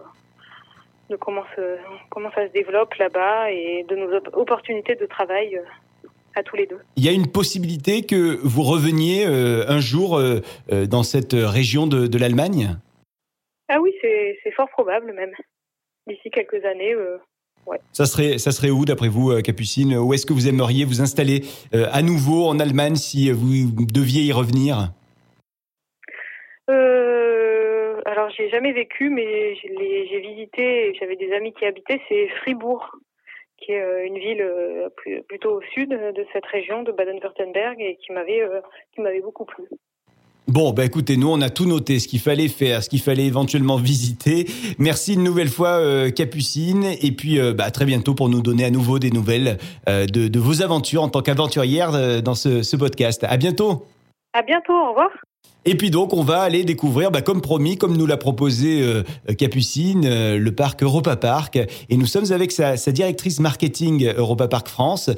de 1.11 1.17
comment, 1.17 1.45
se, 1.55 1.77
comment 2.11 2.31
ça 2.35 2.47
se 2.47 2.53
développe 2.53 2.95
là-bas 2.95 3.51
et 3.51 3.85
de 3.89 3.97
nos 3.97 4.13
op 4.15 4.29
opportunités 4.33 4.95
de 4.95 5.07
travail 5.07 5.57
euh, 5.57 6.09
à 6.35 6.43
tous 6.43 6.57
les 6.57 6.67
deux. 6.67 6.81
Il 6.97 7.05
y 7.05 7.09
a 7.09 7.13
une 7.13 7.31
possibilité 7.31 8.03
que 8.03 8.39
vous 8.43 8.63
reveniez 8.63 9.27
euh, 9.27 9.65
un 9.69 9.81
jour 9.81 10.19
euh, 10.19 10.41
dans 10.87 11.03
cette 11.03 11.33
région 11.33 11.87
de, 11.87 12.07
de 12.07 12.19
l'Allemagne? 12.19 12.77
Ah 13.69 13.81
oui, 13.81 13.93
c'est 14.03 14.53
fort 14.55 14.69
probable 14.69 15.13
même. 15.13 15.33
D'ici 16.07 16.31
quelques 16.31 16.65
années. 16.65 16.95
Ouais. 17.67 17.81
Ça 17.93 18.07
serait, 18.07 18.39
ça 18.39 18.53
serait 18.53 18.71
où, 18.71 18.85
d'après 18.85 19.09
vous, 19.09 19.43
Capucine? 19.43 19.97
Où 19.97 20.15
est-ce 20.15 20.25
que 20.25 20.33
vous 20.33 20.47
aimeriez 20.47 20.85
vous 20.85 21.01
installer 21.01 21.43
à 21.73 22.01
nouveau 22.03 22.47
en 22.47 22.61
Allemagne 22.61 22.95
si 22.95 23.29
vous 23.33 23.73
deviez 23.87 24.23
y 24.23 24.33
revenir? 24.33 24.93
Euh, 26.69 28.01
alors 28.05 28.31
j'ai 28.31 28.49
jamais 28.51 28.73
vécu, 28.73 29.11
mais 29.11 29.55
j'ai 29.57 30.21
visité, 30.21 30.95
j'avais 30.99 31.17
des 31.17 31.33
amis 31.33 31.53
qui 31.53 31.65
habitaient, 31.65 32.01
c'est 32.09 32.29
Fribourg, 32.41 32.91
qui 33.59 33.73
est 33.73 33.83
euh, 33.83 34.07
une 34.07 34.19
ville 34.19 34.43
euh, 34.43 34.89
plutôt 35.29 35.59
au 35.59 35.63
sud 35.73 35.91
de 35.91 36.27
cette 36.33 36.47
région 36.47 36.83
de 36.83 36.93
Baden-Württemberg 36.93 37.81
et 37.81 37.97
qui 37.97 38.13
m'avait 38.13 38.43
euh, 38.43 38.61
qui 38.95 39.01
m'avait 39.01 39.21
beaucoup 39.21 39.45
plu. 39.45 39.65
Bon, 40.49 40.73
bah 40.73 40.85
écoutez, 40.85 41.17
nous 41.17 41.29
on 41.29 41.41
a 41.41 41.51
tout 41.51 41.67
noté, 41.67 41.99
ce 41.99 42.07
qu'il 42.07 42.21
fallait 42.21 42.47
faire, 42.47 42.81
ce 42.81 42.89
qu'il 42.89 43.01
fallait 43.01 43.27
éventuellement 43.27 43.77
visiter. 43.83 44.47
Merci 44.79 45.15
une 45.15 45.25
nouvelle 45.25 45.49
fois 45.49 45.81
euh, 45.81 46.11
Capucine, 46.11 46.85
et 47.03 47.11
puis 47.11 47.41
euh, 47.41 47.53
bah, 47.53 47.73
très 47.73 47.85
bientôt 47.85 48.15
pour 48.15 48.29
nous 48.29 48.41
donner 48.41 48.65
à 48.65 48.71
nouveau 48.71 49.01
des 49.01 49.11
nouvelles 49.11 49.59
euh, 49.89 50.07
de, 50.07 50.29
de, 50.29 50.39
vos 50.39 50.63
aventures 50.63 51.03
en 51.03 51.09
tant 51.09 51.21
qu'aventurière 51.21 52.23
dans 52.23 52.35
ce, 52.35 52.63
ce 52.63 52.77
podcast. 52.77 53.25
À 53.29 53.37
bientôt. 53.37 53.87
À 54.35 54.43
bientôt, 54.43 54.73
au 54.73 54.91
revoir. 54.91 55.11
Et 55.69 55.75
puis 55.75 55.91
donc, 55.91 56.13
on 56.13 56.23
va 56.23 56.43
aller 56.43 56.65
découvrir, 56.65 57.11
bah, 57.11 57.23
comme 57.23 57.41
promis, 57.41 57.77
comme 57.77 57.97
nous 57.97 58.07
l'a 58.07 58.17
proposé 58.17 58.81
euh, 58.83 59.03
Capucine, 59.37 60.05
euh, 60.07 60.39
le 60.39 60.55
parc 60.55 60.85
Europa 60.85 61.17
Park. 61.17 61.59
Et 61.91 61.97
nous 61.97 62.07
sommes 62.07 62.31
avec 62.31 62.53
sa, 62.53 62.77
sa, 62.77 62.93
directrice 62.93 63.41
marketing 63.41 64.13
Europa 64.17 64.47
Park 64.47 64.69
France. 64.69 65.11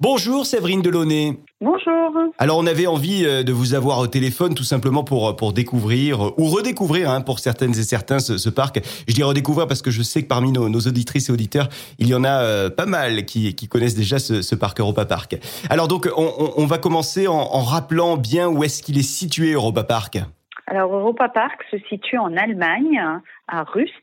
Bonjour 0.00 0.46
Séverine 0.46 0.80
Delaunay. 0.80 1.38
Bonjour. 1.62 2.12
Alors, 2.36 2.58
on 2.58 2.66
avait 2.66 2.86
envie 2.86 3.24
euh, 3.24 3.42
de 3.42 3.50
vous 3.50 3.72
avoir 3.72 3.98
au 4.00 4.06
téléphone 4.06 4.54
tout 4.54 4.62
simplement 4.62 5.04
pour 5.04 5.36
pour 5.36 5.54
découvrir 5.54 6.38
ou 6.38 6.48
redécouvrir 6.48 7.10
hein, 7.10 7.22
pour 7.22 7.38
certaines 7.38 7.70
et 7.70 7.82
certains 7.82 8.18
ce, 8.18 8.36
ce, 8.36 8.50
parc. 8.50 8.80
Je 9.08 9.14
dis 9.14 9.22
redécouvrir 9.22 9.66
parce 9.66 9.80
que 9.80 9.90
je 9.90 10.02
sais 10.02 10.22
que 10.22 10.28
parmi 10.28 10.52
nos, 10.52 10.68
nos 10.68 10.80
auditrices 10.80 11.30
et 11.30 11.32
auditeurs, 11.32 11.70
il 11.98 12.08
y 12.08 12.14
en 12.14 12.24
a 12.24 12.42
euh, 12.42 12.68
pas 12.68 12.84
mal 12.84 13.24
qui, 13.24 13.54
qui 13.54 13.68
connaissent 13.68 13.96
déjà 13.96 14.18
ce, 14.18 14.42
ce, 14.42 14.54
parc 14.54 14.80
Europa 14.80 15.06
Park. 15.06 15.38
Alors 15.70 15.88
donc, 15.88 16.10
on, 16.14 16.30
on, 16.38 16.62
on 16.62 16.66
va 16.66 16.76
commencer 16.76 17.26
en, 17.26 17.32
en 17.32 17.62
rappelant 17.62 18.18
bien 18.18 18.48
où 18.48 18.62
est-ce 18.62 18.82
qu'il 18.82 18.98
est 18.98 19.02
situé 19.02 19.52
Europa 19.52 19.82
Park? 19.82 20.18
Alors 20.66 20.94
Europa 20.94 21.30
Park 21.30 21.64
se 21.70 21.78
situe 21.88 22.18
en 22.18 22.36
Allemagne, 22.36 23.00
à 23.48 23.62
Rust, 23.62 23.94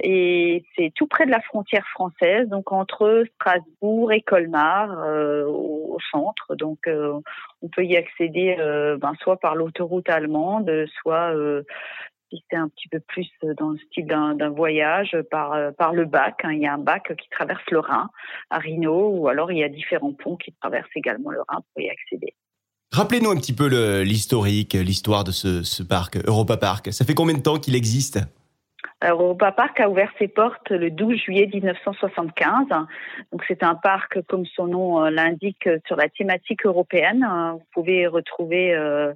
et 0.00 0.64
c'est 0.76 0.92
tout 0.94 1.06
près 1.06 1.26
de 1.26 1.30
la 1.30 1.40
frontière 1.40 1.86
française, 1.88 2.48
donc 2.48 2.70
entre 2.70 3.24
Strasbourg 3.34 4.12
et 4.12 4.20
Colmar, 4.20 4.90
euh, 5.04 5.44
au, 5.46 5.98
centre. 6.12 6.54
Donc 6.54 6.86
euh, 6.86 7.18
on 7.62 7.68
peut 7.68 7.84
y 7.84 7.96
accéder 7.96 8.56
euh, 8.60 8.96
ben, 8.96 9.14
soit 9.20 9.38
par 9.38 9.56
l'autoroute 9.56 10.08
allemande, 10.08 10.70
soit 11.00 11.34
si 12.30 12.44
c'est 12.48 12.56
un 12.56 12.68
petit 12.68 12.88
peu 12.88 13.00
plus 13.00 13.28
dans 13.58 13.70
le 13.70 13.78
style 13.78 14.06
d'un 14.06 14.50
voyage 14.50 15.16
par 15.30 15.92
le 15.92 16.04
bac. 16.04 16.36
Hein. 16.44 16.52
Il 16.52 16.60
y 16.60 16.66
a 16.66 16.74
un 16.74 16.78
bac 16.78 17.12
qui 17.16 17.28
traverse 17.30 17.64
le 17.70 17.80
Rhin 17.80 18.08
à 18.50 18.58
Rhino, 18.58 19.10
ou 19.10 19.28
alors 19.28 19.50
il 19.50 19.58
y 19.58 19.64
a 19.64 19.68
différents 19.68 20.12
ponts 20.12 20.36
qui 20.36 20.52
traversent 20.60 20.86
également 20.94 21.30
le 21.30 21.40
Rhin 21.48 21.60
pour 21.74 21.82
y 21.82 21.90
accéder. 21.90 22.34
Rappelez-nous 22.92 23.30
un 23.30 23.36
petit 23.36 23.52
peu 23.52 23.66
l'historique, 24.02 24.74
l'histoire 24.74 25.24
de 25.24 25.32
ce, 25.32 25.62
ce, 25.62 25.82
parc, 25.82 26.16
Europa 26.26 26.56
Park. 26.56 26.92
Ça 26.92 27.04
fait 27.04 27.14
combien 27.14 27.36
de 27.36 27.42
temps 27.42 27.58
qu'il 27.58 27.74
existe? 27.74 28.20
Europa 29.02 29.52
Park 29.52 29.80
a 29.80 29.88
ouvert 29.88 30.12
ses 30.18 30.28
portes 30.28 30.70
le 30.70 30.90
12 30.90 31.16
juillet 31.16 31.48
1975. 31.52 32.66
Donc, 33.32 33.44
c'est 33.46 33.62
un 33.62 33.74
parc, 33.74 34.20
comme 34.28 34.46
son 34.46 34.66
nom 34.66 35.04
euh, 35.04 35.10
l'indique, 35.10 35.68
sur 35.86 35.96
la 35.96 36.08
thématique 36.08 36.66
européenne. 36.66 37.26
Vous 37.52 37.66
pouvez 37.72 38.06
retrouver 38.06 38.74
euh, 38.74 39.12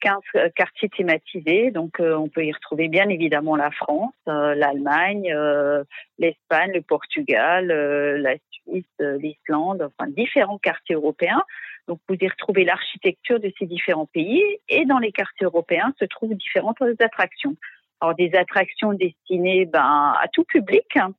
15 0.00 0.50
quartiers 0.54 0.88
thématisés. 0.88 1.70
Donc, 1.70 2.00
euh, 2.00 2.14
on 2.14 2.28
peut 2.28 2.44
y 2.44 2.52
retrouver 2.52 2.88
bien 2.88 3.08
évidemment 3.08 3.56
la 3.56 3.70
France, 3.70 4.14
euh, 4.28 4.54
l'Allemagne, 4.54 5.32
euh, 5.34 5.84
l'Espagne, 6.18 6.72
le 6.74 6.82
Portugal, 6.82 7.66
la 7.66 8.34
Suisse, 8.50 8.84
l'Islande, 9.00 9.82
enfin 9.82 10.10
différents 10.10 10.58
quartiers 10.58 10.94
européens. 10.94 11.42
Donc, 11.86 12.00
vous 12.08 12.16
y 12.20 12.28
retrouvez 12.28 12.64
l'architecture 12.64 13.40
de 13.40 13.50
ces 13.58 13.66
différents 13.66 14.06
pays 14.06 14.44
et 14.68 14.84
dans 14.84 14.98
les 14.98 15.12
quartiers 15.12 15.46
européens 15.46 15.92
se 15.98 16.04
trouvent 16.04 16.34
différentes 16.34 16.82
attractions. 17.00 17.56
Alors, 18.00 18.14
des 18.14 18.34
attractions 18.34 18.92
destinées 18.92 19.66
ben, 19.66 20.14
à 20.20 20.26
tout 20.32 20.44
public, 20.44 20.86
hein, 20.96 21.12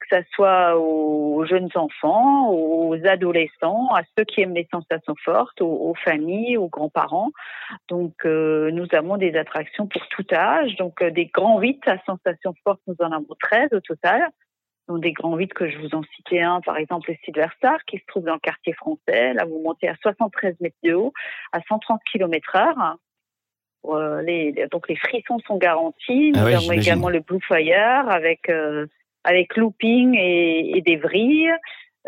que 0.00 0.16
ce 0.16 0.22
soit 0.34 0.76
aux 0.76 1.44
jeunes 1.46 1.70
enfants, 1.74 2.50
aux 2.50 2.94
adolescents, 3.06 3.88
à 3.94 4.02
ceux 4.16 4.24
qui 4.24 4.42
aiment 4.42 4.54
les 4.54 4.68
sensations 4.70 5.14
fortes, 5.24 5.60
aux, 5.60 5.94
familles, 6.04 6.56
aux 6.56 6.68
grands-parents. 6.68 7.30
Donc, 7.88 8.14
euh, 8.24 8.70
nous 8.70 8.86
avons 8.92 9.16
des 9.16 9.34
attractions 9.36 9.86
pour 9.86 10.06
tout 10.08 10.26
âge. 10.32 10.76
Donc, 10.76 11.02
euh, 11.02 11.10
des 11.10 11.26
grands 11.26 11.56
rites 11.56 11.86
à 11.88 11.98
sensations 12.04 12.54
fortes, 12.64 12.80
nous 12.86 12.96
en 13.00 13.12
avons 13.12 13.36
13 13.40 13.70
au 13.72 13.80
total. 13.80 14.28
Donc, 14.88 15.00
des 15.00 15.12
grands 15.12 15.32
rites 15.32 15.54
que 15.54 15.68
je 15.68 15.78
vous 15.78 15.94
en 15.94 16.02
citais 16.14 16.42
un, 16.42 16.60
par 16.60 16.76
exemple 16.76 17.10
le 17.10 17.16
Silverstar, 17.24 17.84
qui 17.86 17.98
se 17.98 18.04
trouve 18.06 18.24
dans 18.24 18.34
le 18.34 18.40
quartier 18.40 18.74
français. 18.74 19.32
Là, 19.32 19.44
vous 19.44 19.60
montez 19.62 19.88
à 19.88 19.96
73 20.02 20.56
mètres 20.60 20.76
de 20.84 20.94
haut, 20.94 21.12
à 21.52 21.60
130 21.68 22.00
km 22.12 22.56
heure. 22.56 22.96
Euh, 23.94 24.22
les, 24.22 24.52
donc 24.70 24.88
les 24.88 24.96
frissons 24.96 25.38
sont 25.46 25.56
garantis. 25.56 26.32
Nous 26.32 26.40
ah 26.40 26.46
oui, 26.46 26.54
avons 26.54 26.72
également 26.72 27.08
le 27.08 27.20
Blue 27.20 27.40
Fire 27.40 28.08
avec 28.08 28.48
euh, 28.48 28.86
avec 29.24 29.56
looping 29.56 30.16
et, 30.16 30.76
et 30.76 30.80
des 30.80 30.96
vrilles. 30.96 31.52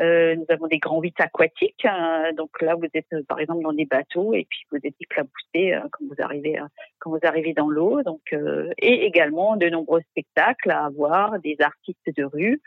Euh, 0.00 0.37
nous 0.37 0.44
avons 0.49 0.68
des 0.68 0.78
grands 0.78 1.00
vites 1.00 1.20
aquatiques. 1.20 1.85
Euh, 1.85 2.32
donc 2.32 2.62
là, 2.62 2.76
vous 2.76 2.87
êtes 2.94 3.12
euh, 3.12 3.23
par 3.26 3.40
exemple 3.40 3.62
dans 3.62 3.73
des 3.73 3.85
bateaux 3.85 4.32
et 4.32 4.47
puis 4.49 4.61
vous 4.70 4.78
êtes 4.85 4.94
éclaboussé 5.00 5.76
quand 5.90 6.04
vous 6.08 6.23
arrivez 6.23 6.61
quand 7.00 7.11
vous 7.11 7.18
arrivez 7.23 7.52
dans 7.52 7.68
l'eau. 7.68 8.02
Donc 8.02 8.32
et 8.78 9.06
également 9.06 9.56
de 9.56 9.68
nombreux 9.68 10.02
spectacles 10.11 10.70
à 10.70 10.88
voir, 10.90 11.38
des 11.40 11.56
artistes 11.61 12.16
de 12.16 12.25
rue. 12.25 12.61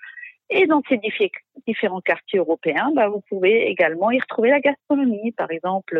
Et 0.49 0.67
dans 0.67 0.81
ces 0.89 0.99
différents 1.65 2.01
quartiers 2.01 2.39
européens, 2.39 2.91
bah, 2.93 3.07
vous 3.07 3.21
pouvez 3.29 3.69
également 3.69 4.11
y 4.11 4.19
retrouver 4.19 4.49
la 4.49 4.59
gastronomie. 4.59 5.31
Par 5.31 5.49
exemple, 5.49 5.97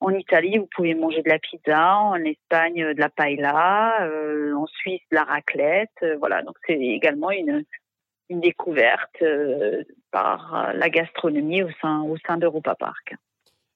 en 0.00 0.10
Italie, 0.10 0.58
vous 0.58 0.68
pouvez 0.74 0.94
manger 0.94 1.22
de 1.22 1.28
la 1.28 1.38
pizza, 1.38 1.96
en 1.96 2.22
Espagne 2.24 2.94
de 2.94 3.00
la 3.00 3.08
paella, 3.08 4.08
en 4.56 4.66
Suisse 4.66 5.02
de 5.10 5.16
la 5.16 5.24
raclette. 5.24 6.04
voilà, 6.18 6.42
donc 6.42 6.56
c'est 6.66 6.78
également 6.78 7.30
une, 7.30 7.64
une 8.28 8.40
découverte 8.40 9.22
euh, 9.22 9.82
par 10.10 10.72
la 10.74 10.90
gastronomie 10.90 11.62
au 11.62 11.70
sein, 11.80 12.02
au 12.02 12.16
sein 12.26 12.36
d'Europa 12.36 12.74
Park. 12.78 13.14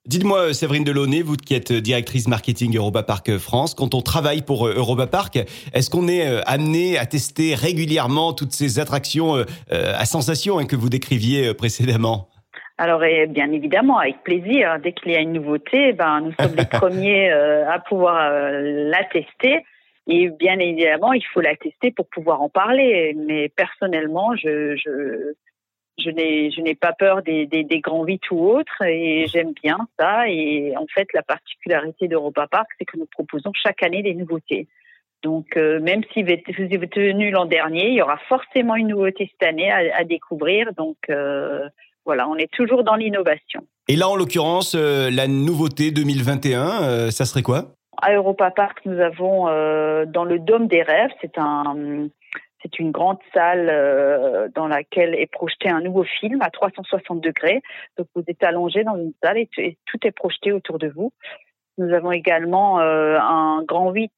Dites-moi, 0.04 0.52
Séverine 0.52 0.82
Delaunay, 0.82 1.22
vous 1.22 1.36
qui 1.36 1.54
êtes 1.54 1.72
directrice 1.72 2.26
marketing 2.26 2.76
Europa 2.76 3.04
Park 3.04 3.38
France, 3.38 3.74
quand 3.74 3.94
on 3.94 4.02
travaille 4.02 4.42
pour 4.42 4.66
euh, 4.66 4.74
Europa 4.74 5.06
Park, 5.06 5.38
est-ce 5.72 5.90
qu'on 5.90 6.08
est 6.08 6.26
euh, 6.26 6.40
amené 6.46 6.98
à 6.98 7.06
tester 7.06 7.54
régulièrement 7.54 8.32
toutes 8.32 8.52
ces 8.52 8.78
attractions 8.78 9.44
à 9.70 10.04
sensation 10.04 10.58
hein, 10.58 10.66
que 10.66 10.76
vous 10.76 10.88
décriviez 10.88 11.54
précédemment? 11.54 12.28
Alors, 12.78 13.00
bien 13.28 13.52
évidemment, 13.52 13.98
avec 13.98 14.22
plaisir. 14.24 14.78
Dès 14.82 14.92
qu'il 14.92 15.12
y 15.12 15.16
a 15.16 15.20
une 15.20 15.32
nouveauté, 15.32 15.92
ben, 15.92 16.20
nous 16.20 16.32
sommes 16.32 16.56
les 16.56 16.64
premiers 16.70 17.30
à 17.30 17.78
pouvoir 17.78 18.30
la 18.30 19.04
tester. 19.04 19.64
Et 20.08 20.30
bien 20.30 20.58
évidemment, 20.58 21.12
il 21.12 21.24
faut 21.32 21.40
la 21.40 21.54
tester 21.54 21.92
pour 21.92 22.08
pouvoir 22.08 22.42
en 22.42 22.48
parler. 22.48 23.14
Mais 23.16 23.48
personnellement, 23.50 24.34
je, 24.34 24.74
je, 24.76 25.34
je 25.98 26.10
n'ai, 26.10 26.50
je 26.50 26.60
n'ai 26.60 26.74
pas 26.74 26.92
peur 26.92 27.22
des, 27.22 27.46
des, 27.46 27.64
des 27.64 27.80
grands 27.80 28.04
vites 28.04 28.30
ou 28.30 28.40
autres 28.40 28.82
et 28.82 29.26
j'aime 29.26 29.52
bien 29.62 29.78
ça. 29.98 30.28
Et 30.28 30.74
en 30.76 30.86
fait, 30.86 31.12
la 31.12 31.22
particularité 31.22 32.08
d'Europa 32.08 32.46
Park, 32.50 32.68
c'est 32.78 32.84
que 32.84 32.96
nous 32.96 33.06
proposons 33.06 33.52
chaque 33.54 33.82
année 33.82 34.02
des 34.02 34.14
nouveautés. 34.14 34.66
Donc, 35.22 35.56
euh, 35.56 35.78
même 35.80 36.02
si 36.12 36.24
vous 36.24 36.30
êtes 36.30 36.46
venu 36.48 37.30
l'an 37.30 37.46
dernier, 37.46 37.88
il 37.88 37.94
y 37.94 38.02
aura 38.02 38.18
forcément 38.28 38.74
une 38.74 38.88
nouveauté 38.88 39.30
cette 39.30 39.48
année 39.48 39.70
à, 39.70 39.96
à 39.96 40.04
découvrir. 40.04 40.72
Donc, 40.74 40.96
euh, 41.10 41.68
voilà, 42.04 42.28
on 42.28 42.36
est 42.36 42.50
toujours 42.52 42.84
dans 42.84 42.96
l'innovation. 42.96 43.60
Et 43.88 43.96
là, 43.96 44.08
en 44.08 44.16
l'occurrence, 44.16 44.74
euh, 44.74 45.10
la 45.10 45.26
nouveauté 45.28 45.90
2021, 45.90 47.10
ça 47.10 47.24
serait 47.24 47.42
quoi? 47.42 47.74
À 48.00 48.14
Europa 48.14 48.50
Park, 48.50 48.80
nous 48.84 48.98
avons 48.98 49.48
euh, 49.48 50.06
dans 50.06 50.24
le 50.24 50.40
Dôme 50.40 50.66
des 50.66 50.82
Rêves, 50.82 51.12
c'est 51.20 51.38
un 51.38 52.08
c'est 52.60 52.78
une 52.78 52.92
grande 52.92 53.18
salle 53.34 53.68
euh, 53.70 54.48
dans 54.54 54.68
laquelle 54.68 55.16
est 55.16 55.30
projeté 55.30 55.68
un 55.68 55.80
nouveau 55.80 56.04
film 56.04 56.42
à 56.42 56.50
360 56.50 57.20
degrés. 57.20 57.60
Donc 57.96 58.06
vous 58.14 58.22
êtes 58.28 58.42
allongé 58.44 58.84
dans 58.84 58.96
une 58.96 59.12
salle 59.22 59.38
et, 59.38 59.78
tout 59.86 59.98
est 60.04 60.12
projeté 60.12 60.52
autour 60.52 60.78
de 60.78 60.88
vous. 60.88 61.12
Nous 61.78 61.92
avons 61.92 62.12
également 62.12 62.78
euh, 62.78 63.18
un 63.18 63.64
grand 63.64 63.90
8 63.90 64.12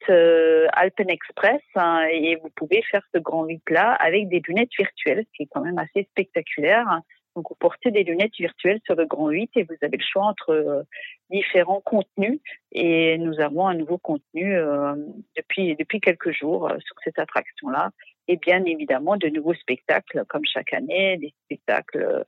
Alpen 0.73 1.09
Express 1.09 1.63
hein, 1.75 2.05
et 2.11 2.37
vous 2.37 2.51
pouvez 2.55 2.83
faire 2.91 3.03
ce 3.15 3.19
grand 3.19 3.45
8 3.45 3.63
là 3.71 3.93
avec 3.93 4.29
des 4.29 4.43
lunettes 4.47 4.73
virtuelles, 4.79 5.25
ce 5.27 5.37
qui 5.37 5.43
est 5.45 5.49
quand 5.51 5.63
même 5.63 5.79
assez 5.79 6.07
spectaculaire. 6.11 7.01
Donc, 7.37 7.49
vous 7.49 7.57
portez 7.57 7.91
des 7.91 8.05
lunettes 8.05 8.37
virtuelles 8.39 8.81
sur 8.85 8.95
le 8.95 9.07
grand 9.07 9.29
8 9.29 9.51
et 9.57 9.65
vous 9.65 9.75
avez 9.83 9.97
le 9.97 10.05
choix 10.05 10.25
entre 10.25 10.51
euh, 10.51 10.83
différents 11.31 11.81
contenus. 11.81 12.41
Et 12.71 13.19
nous 13.19 13.41
avons 13.41 13.67
un 13.67 13.75
nouveau 13.75 13.99
contenu 13.99 14.57
euh, 14.57 14.95
depuis, 15.37 15.75
depuis 15.75 16.01
quelques 16.01 16.31
jours 16.31 16.71
euh, 16.71 16.79
sur 16.79 16.95
cette 17.03 17.19
attraction-là. 17.19 17.91
Et 18.29 18.37
bien 18.37 18.65
évidemment, 18.65 19.17
de 19.17 19.29
nouveaux 19.29 19.55
spectacles, 19.55 20.25
comme 20.29 20.45
chaque 20.45 20.73
année, 20.73 21.17
des 21.19 21.35
spectacles 21.45 22.25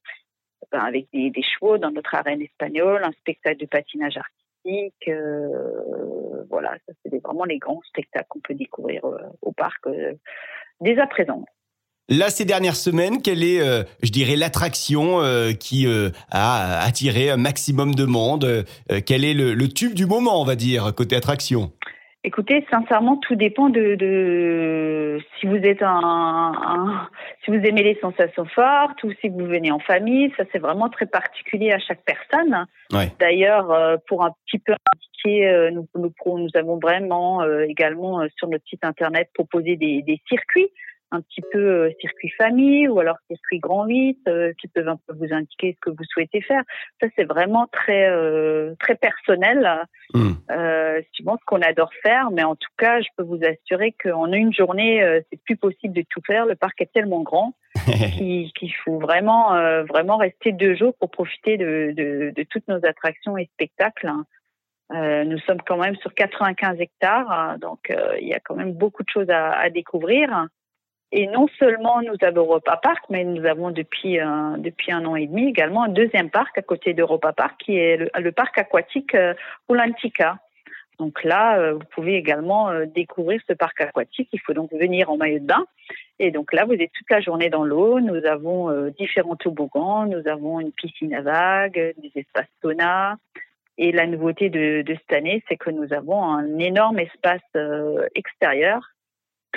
ben, 0.73 0.81
avec 0.81 1.07
des, 1.13 1.31
des, 1.31 1.43
chevaux 1.43 1.79
dans 1.79 1.91
notre 1.91 2.15
arène 2.15 2.43
espagnole, 2.43 3.05
un 3.05 3.13
spectacle 3.13 3.59
de 3.59 3.67
patinage 3.67 4.17
artistique. 4.17 5.11
voilà, 6.51 6.77
ça 6.87 6.93
c'est 7.03 7.23
vraiment 7.23 7.45
les 7.45 7.59
grands 7.59 7.81
spectacles 7.85 8.27
qu'on 8.29 8.41
peut 8.41 8.55
découvrir 8.55 9.03
au 9.41 9.53
parc 9.53 9.89
dès 10.81 10.99
à 10.99 11.07
présent. 11.07 11.45
Là, 12.09 12.31
ces 12.31 12.45
dernières 12.45 12.77
semaines, 12.77 13.21
quelle 13.21 13.43
est, 13.43 13.61
euh, 13.61 13.83
je 14.01 14.13
dirais, 14.13 14.37
l'attraction 14.37 15.21
euh, 15.21 15.51
qui 15.51 15.89
euh, 15.89 16.11
a 16.31 16.87
attiré 16.87 17.31
un 17.31 17.37
maximum 17.37 17.97
de 17.97 18.05
monde 18.05 18.65
Quel 19.07 19.25
est 19.25 19.35
le, 19.35 19.69
tube 19.69 19.93
du 19.93 20.07
moment, 20.07 20.41
on 20.41 20.45
va 20.45 20.55
dire, 20.55 20.95
côté 20.97 21.17
attraction? 21.17 21.73
Écoutez, 22.23 22.65
sincèrement, 22.71 23.17
tout 23.17 23.35
dépend 23.35 23.71
de, 23.71 23.97
de 23.97 25.19
si 25.39 25.47
vous 25.47 25.57
êtes 25.57 25.83
un, 25.83 27.09
si 27.45 27.51
vous 27.51 27.57
aimez 27.65 27.83
les 27.83 27.99
sensations 28.01 28.45
fortes 28.47 29.03
ou 29.03 29.11
si 29.21 29.29
vous 29.29 29.45
venez 29.45 29.73
en 29.73 29.81
famille. 29.81 30.33
Ça, 30.37 30.45
c'est 30.53 30.59
vraiment 30.59 30.89
très 30.89 31.07
particulier 31.07 31.73
à 31.73 31.79
chaque 31.81 32.03
personne. 32.05 32.67
D'ailleurs, 33.19 33.99
pour 34.07 34.25
un 34.25 34.33
petit 34.47 34.59
peu 34.59 34.75
indiquer, 34.95 35.71
nous, 35.73 35.89
nous, 35.97 36.13
nous 36.39 36.51
avons 36.55 36.79
vraiment 36.79 37.45
également 37.69 38.25
sur 38.37 38.49
notre 38.49 38.67
site 38.69 38.85
internet 38.85 39.29
proposé 39.35 39.77
des, 39.77 40.03
des 40.03 40.21
circuits 40.29 40.71
un 41.13 41.21
petit 41.21 41.43
peu 41.53 41.59
euh, 41.59 41.91
circuit 42.01 42.31
famille 42.31 42.89
ou 42.89 42.99
alors 42.99 43.17
circuit 43.29 43.59
grand 43.59 43.85
8 43.87 44.19
euh, 44.29 44.53
qui 44.61 44.69
peuvent 44.69 44.89
un 44.89 44.99
peu 45.07 45.15
vous 45.15 45.33
indiquer 45.33 45.77
ce 45.77 45.81
que 45.81 45.91
vous 45.91 46.05
souhaitez 46.05 46.41
faire. 46.41 46.63
Ça 47.01 47.09
c'est 47.17 47.25
vraiment 47.25 47.67
très 47.71 48.09
euh, 48.09 48.75
très 48.81 48.97
personnel, 48.97 49.87
mmh. 50.15 50.33
suivant 51.13 51.37
ce 51.39 51.45
qu'on 51.47 51.63
adore 51.63 51.93
faire. 52.03 52.31
Mais 52.33 52.43
en 52.43 52.57
tout 52.57 52.71
cas, 52.77 53.01
je 53.01 53.09
peux 53.17 53.23
vous 53.23 53.41
assurer 53.45 53.93
qu'en 53.93 54.33
une 54.33 54.53
journée, 54.53 55.03
c'est 55.31 55.41
plus 55.43 55.57
possible 55.57 55.95
de 55.95 56.05
tout 56.09 56.21
faire. 56.27 56.47
Le 56.47 56.57
parc 56.57 56.81
est 56.81 56.93
tellement 56.93 57.23
grand 57.23 57.55
qu'il 58.17 58.75
faut 58.85 58.99
vraiment 58.99 59.51
vraiment 59.85 60.17
rester 60.17 60.53
deux 60.53 60.75
jours 60.75 60.95
pour 60.99 61.11
profiter 61.11 61.57
de, 61.57 61.93
de, 61.97 62.33
de 62.35 62.43
toutes 62.45 62.67
nos 62.69 62.85
attractions 62.85 63.39
et 63.39 63.49
spectacles. 63.55 64.11
Euh, 64.93 65.25
nous 65.25 65.39
sommes 65.41 65.61
quand 65.67 65.79
même 65.79 65.97
sur 65.97 66.15
95 66.15 66.81
hectares, 66.81 67.59
donc 67.59 67.93
il 68.21 68.29
y 68.29 68.35
a 68.35 68.41
quand 68.41 68.55
même 68.55 68.73
beaucoup 68.73 69.03
de 69.03 69.11
choses 69.11 69.31
à, 69.31 69.53
à 69.53 69.71
découvrir. 69.71 70.49
Et 71.13 71.29
non 71.29 71.47
seulement 71.59 72.01
nous 72.03 72.17
avons 72.23 72.41
Europa 72.41 72.79
Park, 72.83 73.05
mais 73.11 73.25
nous 73.25 73.45
avons 73.47 73.71
depuis 73.71 74.19
un, 74.19 74.59
depuis 74.59 74.91
un 74.91 75.05
an 75.05 75.15
et 75.15 75.27
demi 75.27 75.49
également 75.49 75.85
un 75.85 75.89
deuxième 75.89 76.31
parc 76.31 76.59
à 76.59 76.63
côté 76.63 76.95
d'Europa 76.95 77.33
Park, 77.33 77.61
qui 77.65 77.77
est 77.77 77.97
le, 77.97 78.33
parc 78.33 78.59
aquatique 78.59 79.15
euh, 79.15 79.35
Donc 80.99 81.23
là, 81.23 81.59
euh, 81.59 81.75
vous 81.75 81.87
pouvez 81.95 82.17
également 82.17 82.71
euh, 82.71 82.87
découvrir 82.87 83.41
ce 83.47 83.53
parc 83.53 83.81
aquatique. 83.83 84.29
Il 84.33 84.41
faut 84.41 84.53
donc 84.53 84.73
venir 84.73 85.09
en 85.09 85.17
maillot 85.17 85.39
de 85.39 85.47
bain. 85.47 85.65
Et 86.19 86.33
donc 86.33 86.53
là, 86.53 86.65
vous 86.65 86.73
êtes 86.73 86.93
toute 86.93 87.11
la 87.11 87.21
journée 87.21 87.51
dans 87.51 87.65
l'eau. 87.65 88.01
Nous 88.01 88.25
avons 88.27 88.71
euh, 88.71 88.91
différents 88.91 89.37
toboggans. 89.37 90.07
Nous 90.07 90.27
avons 90.27 90.59
une 90.59 90.73
piscine 90.73 91.15
à 91.15 91.21
vagues, 91.21 91.95
des 91.99 92.13
espaces 92.17 92.51
sauna. 92.63 93.17
Et 93.79 93.93
la 93.93 94.07
nouveauté 94.07 94.51
de, 94.51 94.83
de 94.83 94.95
cette 94.95 95.13
année, 95.13 95.45
c'est 95.49 95.57
que 95.57 95.71
nous 95.71 95.93
avons 95.93 96.25
un 96.25 96.59
énorme 96.59 96.99
espace 96.99 97.43
extérieur 98.15 98.96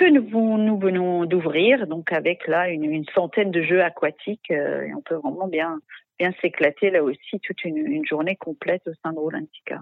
que 0.00 0.08
nous, 0.08 0.56
nous 0.56 0.78
venons 0.78 1.26
d'ouvrir, 1.26 1.86
donc 1.86 2.10
avec 2.10 2.48
là 2.48 2.70
une, 2.70 3.04
centaine 3.14 3.50
de 3.50 3.62
jeux 3.62 3.82
aquatiques, 3.82 4.50
euh, 4.50 4.86
et 4.86 4.94
on 4.94 5.02
peut 5.02 5.16
vraiment 5.16 5.46
bien, 5.46 5.78
bien 6.18 6.32
s'éclater 6.40 6.90
là 6.90 7.02
aussi 7.02 7.38
toute 7.42 7.62
une, 7.64 8.02
journée 8.08 8.34
complète 8.36 8.80
au 8.86 8.92
sein 9.02 9.12
de 9.12 9.18
Rolantica. 9.18 9.80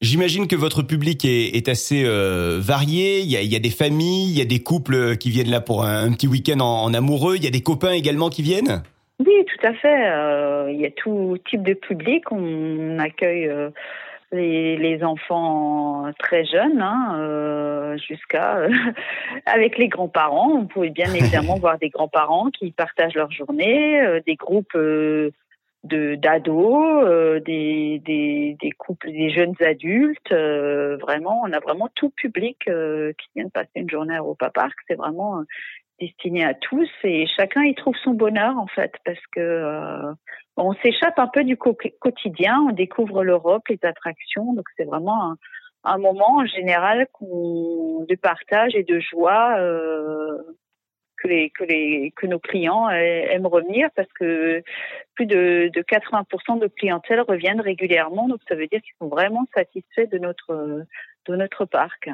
J'imagine 0.00 0.48
que 0.48 0.56
votre 0.56 0.82
public 0.82 1.24
est, 1.24 1.68
assez 1.68 2.04
euh, 2.04 2.58
varié. 2.60 3.20
Il 3.20 3.30
y, 3.30 3.56
a, 3.56 3.58
des 3.58 3.70
familles, 3.70 4.30
il 4.32 4.38
y 4.38 4.42
a 4.42 4.46
des 4.46 4.62
couples 4.62 5.16
qui 5.18 5.30
viennent 5.30 5.50
là 5.50 5.60
pour 5.60 5.84
un, 5.84 6.10
petit 6.12 6.26
week-end 6.26 6.58
en, 6.60 6.92
amoureux. 6.92 7.36
Il 7.36 7.44
y 7.44 7.46
a 7.46 7.50
des 7.50 7.60
copains 7.60 7.92
également 7.92 8.30
qui 8.30 8.42
viennent? 8.42 8.82
Oui, 9.18 9.44
tout 9.44 9.66
à 9.66 9.74
fait. 9.74 10.08
Euh, 10.10 10.70
il 10.72 10.80
y 10.80 10.86
a 10.86 10.90
tout 10.90 11.36
type 11.48 11.62
de 11.62 11.74
public. 11.74 12.32
On 12.32 12.98
accueille 12.98 13.48
les, 14.32 14.76
les 14.76 15.02
enfants 15.02 16.10
très 16.18 16.44
jeunes, 16.44 16.80
hein, 16.80 17.16
euh, 17.18 17.96
jusqu'à 17.98 18.58
euh, 18.58 18.70
avec 19.46 19.78
les 19.78 19.88
grands-parents. 19.88 20.52
On 20.52 20.66
pouvait 20.66 20.90
bien 20.90 21.12
évidemment 21.14 21.56
voir 21.56 21.78
des 21.78 21.90
grands-parents 21.90 22.50
qui 22.50 22.70
partagent 22.70 23.14
leur 23.14 23.30
journée, 23.30 24.00
euh, 24.00 24.20
des 24.26 24.36
groupes 24.36 24.76
de 24.76 25.32
d'ados, 25.84 27.42
des, 27.42 28.02
des, 28.04 28.56
des 28.60 28.70
couples, 28.72 29.10
des 29.10 29.30
jeunes 29.30 29.54
adultes. 29.60 30.30
vraiment, 30.30 31.40
on 31.42 31.52
a 31.52 31.58
vraiment 31.58 31.88
tout 31.94 32.10
public 32.10 32.58
qui 32.66 33.28
vient 33.34 33.46
de 33.46 33.50
passer 33.50 33.70
une 33.76 33.88
journée 33.88 34.14
à 34.14 34.18
Europa 34.18 34.50
Park. 34.50 34.74
C'est 34.88 34.94
vraiment 34.94 35.42
destiné 36.00 36.44
à 36.44 36.54
tous 36.54 36.90
et 37.04 37.26
chacun 37.26 37.62
y 37.62 37.74
trouve 37.74 37.96
son 38.02 38.12
bonheur 38.12 38.56
en 38.56 38.66
fait 38.66 38.92
parce 39.04 39.24
que 39.32 40.14
on 40.56 40.74
s'échappe 40.74 41.18
un 41.18 41.28
peu 41.28 41.44
du 41.44 41.56
quotidien, 41.56 42.60
on 42.68 42.72
découvre 42.72 43.24
l'Europe, 43.24 43.62
les 43.68 43.78
attractions, 43.82 44.52
donc 44.54 44.66
c'est 44.76 44.84
vraiment 44.84 45.34
un, 45.84 45.98
moment 45.98 46.38
en 46.38 46.46
général 46.46 47.06
de 47.20 48.14
partage 48.16 48.74
et 48.74 48.82
de 48.82 49.00
joie 49.00 49.56
euh, 49.58 50.38
que, 51.16 51.28
les, 51.28 51.50
que, 51.50 51.64
les, 51.64 52.12
que 52.16 52.26
nos 52.26 52.38
clients 52.38 52.88
aiment 52.90 53.46
revenir 53.46 53.88
parce 53.94 54.12
que 54.18 54.62
plus 55.14 55.26
de, 55.26 55.70
de 55.72 55.82
80% 55.82 56.58
de 56.58 56.66
clientèle 56.66 57.20
reviennent 57.20 57.60
régulièrement, 57.60 58.28
donc 58.28 58.40
ça 58.48 58.54
veut 58.54 58.66
dire 58.66 58.80
qu'ils 58.82 58.94
sont 59.00 59.08
vraiment 59.08 59.46
satisfaits 59.54 60.10
de 60.10 60.18
notre, 60.18 60.84
de 61.26 61.36
notre 61.36 61.64
parc. 61.64 62.08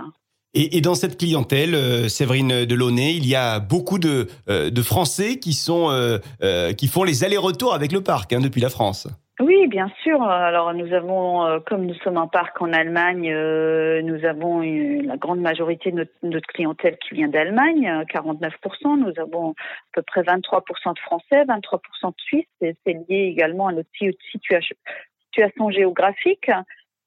Et, 0.58 0.80
dans 0.80 0.94
cette 0.94 1.18
clientèle, 1.18 1.74
euh, 1.74 2.08
Séverine 2.08 2.64
Delaunay, 2.64 3.14
il 3.14 3.28
y 3.28 3.34
a 3.34 3.60
beaucoup 3.60 3.98
de, 3.98 4.26
euh, 4.48 4.70
Français 4.82 5.38
qui 5.38 5.52
sont 5.52 5.88
euh, 5.90 6.72
qui 6.72 6.86
font 6.86 7.04
les 7.04 7.24
allers-retours 7.24 7.74
avec 7.74 7.92
le 7.92 8.00
parc 8.02 8.32
hein, 8.32 8.40
depuis 8.40 8.62
la 8.62 8.70
France. 8.70 9.06
Oui, 9.38 9.66
bien 9.66 9.90
sûr. 10.02 10.22
Alors 10.22 10.72
nous 10.72 10.94
avons, 10.94 11.60
comme 11.66 11.84
nous 11.84 11.94
sommes 11.96 12.16
un 12.16 12.26
parc 12.26 12.62
en 12.62 12.72
Allemagne, 12.72 13.30
nous 14.02 14.24
avons 14.24 14.60
la 14.60 15.18
grande 15.18 15.40
majorité 15.40 15.90
de 15.92 16.08
notre, 16.22 16.46
clientèle 16.46 16.96
qui 17.06 17.16
vient 17.16 17.28
d'Allemagne, 17.28 18.04
49%. 18.14 18.50
Nous 18.98 19.12
avons 19.20 19.50
à 19.50 19.54
peu 19.92 20.02
près 20.02 20.22
23% 20.22 20.94
de 20.94 20.98
Français, 21.00 21.44
23% 21.44 22.08
de 22.08 22.14
Suisses. 22.16 22.46
C'est 22.60 22.96
lié 23.08 23.28
également 23.34 23.68
à 23.68 23.72
notre 23.72 23.90
situation 24.30 25.70
géographique. 25.70 26.50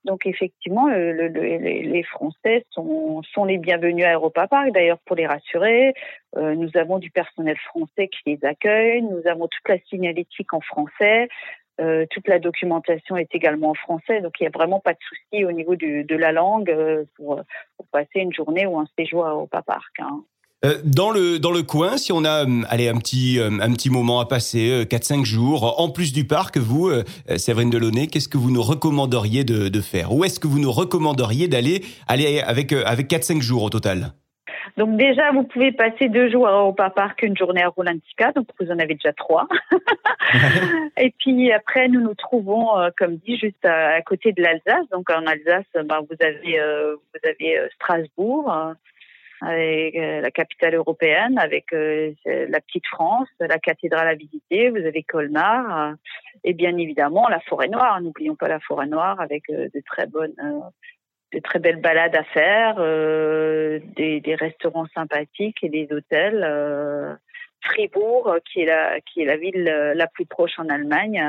Donc 0.05 0.25
effectivement, 0.25 0.87
les 0.87 2.03
Français 2.03 2.65
sont, 2.71 3.21
les 3.45 3.57
bienvenus 3.57 4.05
à 4.05 4.13
Europa 4.13 4.47
Park. 4.47 4.71
D'ailleurs, 4.71 4.99
pour 5.05 5.15
les 5.15 5.27
rassurer, 5.27 5.93
euh, 6.37 6.55
nous 6.55 6.69
avons 6.75 6.99
du 6.99 7.11
personnel 7.11 7.57
français 7.57 8.07
qui 8.07 8.21
les 8.25 8.45
accueille. 8.45 9.01
Nous 9.01 9.27
avons 9.27 9.47
toute 9.47 9.67
la 9.67 9.77
signalétique 9.89 10.53
en 10.53 10.61
français. 10.61 11.27
Euh, 11.79 12.05
toute 12.09 12.27
la 12.27 12.39
documentation 12.39 13.15
est 13.15 13.33
également 13.33 13.69
en 13.69 13.73
français, 13.73 14.19
donc 14.19 14.33
il 14.39 14.43
n'y 14.43 14.47
a 14.47 14.51
vraiment 14.53 14.81
pas 14.81 14.91
de 14.91 14.99
souci 14.99 15.45
au 15.45 15.51
niveau 15.53 15.77
de 15.77 16.15
la 16.15 16.33
langue 16.33 16.69
euh, 16.69 17.05
pour, 17.15 17.41
passer 17.91 18.19
une 18.19 18.33
journée 18.33 18.65
ou 18.65 18.77
un 18.77 18.87
séjour 18.97 19.25
à 19.25 19.31
Europa 19.31 19.61
Park. 19.61 19.99
Hein. 19.99 20.23
Euh, 20.65 20.73
dans 20.83 21.09
le 21.09 21.39
dans 21.39 21.51
le 21.51 21.63
coin, 21.63 21.95
si 21.95 22.11
on 22.11 22.25
a 22.25 22.43
hum, 22.43 22.67
allez 22.69 22.89
un 22.89 22.97
petit 22.97 23.39
hum, 23.39 23.61
un 23.61 23.71
petit 23.71 23.89
moment 23.89 24.19
à 24.19 24.25
passer, 24.25 24.83
4-5 24.83 25.21
euh, 25.21 25.23
jours, 25.23 25.79
en 25.79 25.89
plus 25.89 26.11
du 26.11 26.27
parc, 26.27 26.57
vous, 26.57 26.89
euh, 26.89 27.03
Séverine 27.37 27.69
Delaunay, 27.69 28.07
qu'est-ce 28.07 28.27
que 28.27 28.37
vous 28.37 28.51
nous 28.51 28.61
recommanderiez 28.61 29.45
de, 29.45 29.69
de 29.69 29.81
faire? 29.81 30.13
Où 30.13 30.25
est-ce 30.25 30.37
que 30.37 30.47
vous 30.47 30.59
nous 30.59 30.71
recommanderiez 30.71 31.47
d'aller 31.47 31.81
aller 32.09 32.41
avec 32.41 32.73
avec 32.73 33.09
4-5 33.09 33.41
jours 33.41 33.63
au 33.63 33.69
total? 33.69 34.11
Donc 34.75 34.97
déjà, 34.97 35.31
vous 35.31 35.43
pouvez 35.43 35.71
passer 35.71 36.09
deux 36.09 36.29
jours 36.29 36.49
au 36.49 36.73
Park, 36.73 37.23
une 37.23 37.37
journée 37.37 37.63
à 37.63 37.69
Rolantica, 37.69 38.33
donc 38.33 38.47
vous 38.59 38.69
en 38.69 38.79
avez 38.79 38.95
déjà 38.95 39.13
trois. 39.13 39.47
et 40.97 41.13
puis 41.19 41.53
après, 41.53 41.87
nous 41.87 42.01
nous 42.01 42.15
trouvons, 42.15 42.67
comme 42.97 43.15
dit, 43.15 43.37
juste 43.37 43.65
à, 43.65 44.01
côté 44.01 44.33
de 44.33 44.41
l'Alsace. 44.41 44.87
Donc 44.91 45.09
en 45.09 45.25
Alsace, 45.25 45.65
ben, 45.73 46.01
vous 46.09 46.17
avez 46.19 46.59
vous 46.59 47.29
avez 47.29 47.59
Strasbourg, 47.75 48.75
avec 49.41 49.95
euh, 49.95 50.21
la 50.21 50.31
capitale 50.31 50.75
européenne, 50.75 51.37
avec 51.37 51.71
euh, 51.73 52.13
la 52.25 52.59
petite 52.59 52.85
France, 52.87 53.29
la 53.39 53.57
cathédrale 53.59 54.07
à 54.07 54.15
visiter, 54.15 54.69
vous 54.69 54.85
avez 54.85 55.03
Colmar, 55.03 55.91
euh, 55.91 55.93
et 56.43 56.53
bien 56.53 56.77
évidemment 56.77 57.27
la 57.29 57.39
forêt 57.41 57.67
noire. 57.67 58.01
N'oublions 58.01 58.35
pas 58.35 58.47
la 58.47 58.59
forêt 58.59 58.87
noire 58.87 59.19
avec 59.21 59.43
de 59.49 59.81
très 59.85 60.07
bonnes, 60.07 60.35
de 61.33 61.39
très 61.39 61.59
belles 61.59 61.81
balades 61.81 62.15
à 62.15 62.23
faire, 62.23 62.75
des, 62.75 64.35
restaurants 64.39 64.87
sympathiques 64.93 65.63
et 65.63 65.69
des 65.69 65.87
hôtels. 65.91 67.17
Fribourg, 67.61 68.37
qui 68.49 68.61
est 68.61 68.65
la 68.65 69.01
qui 69.01 69.21
est 69.21 69.25
la 69.25 69.35
ville 69.35 69.63
la 69.63 70.07
plus 70.07 70.25
proche 70.25 70.57
en 70.59 70.69
Allemagne 70.69 71.21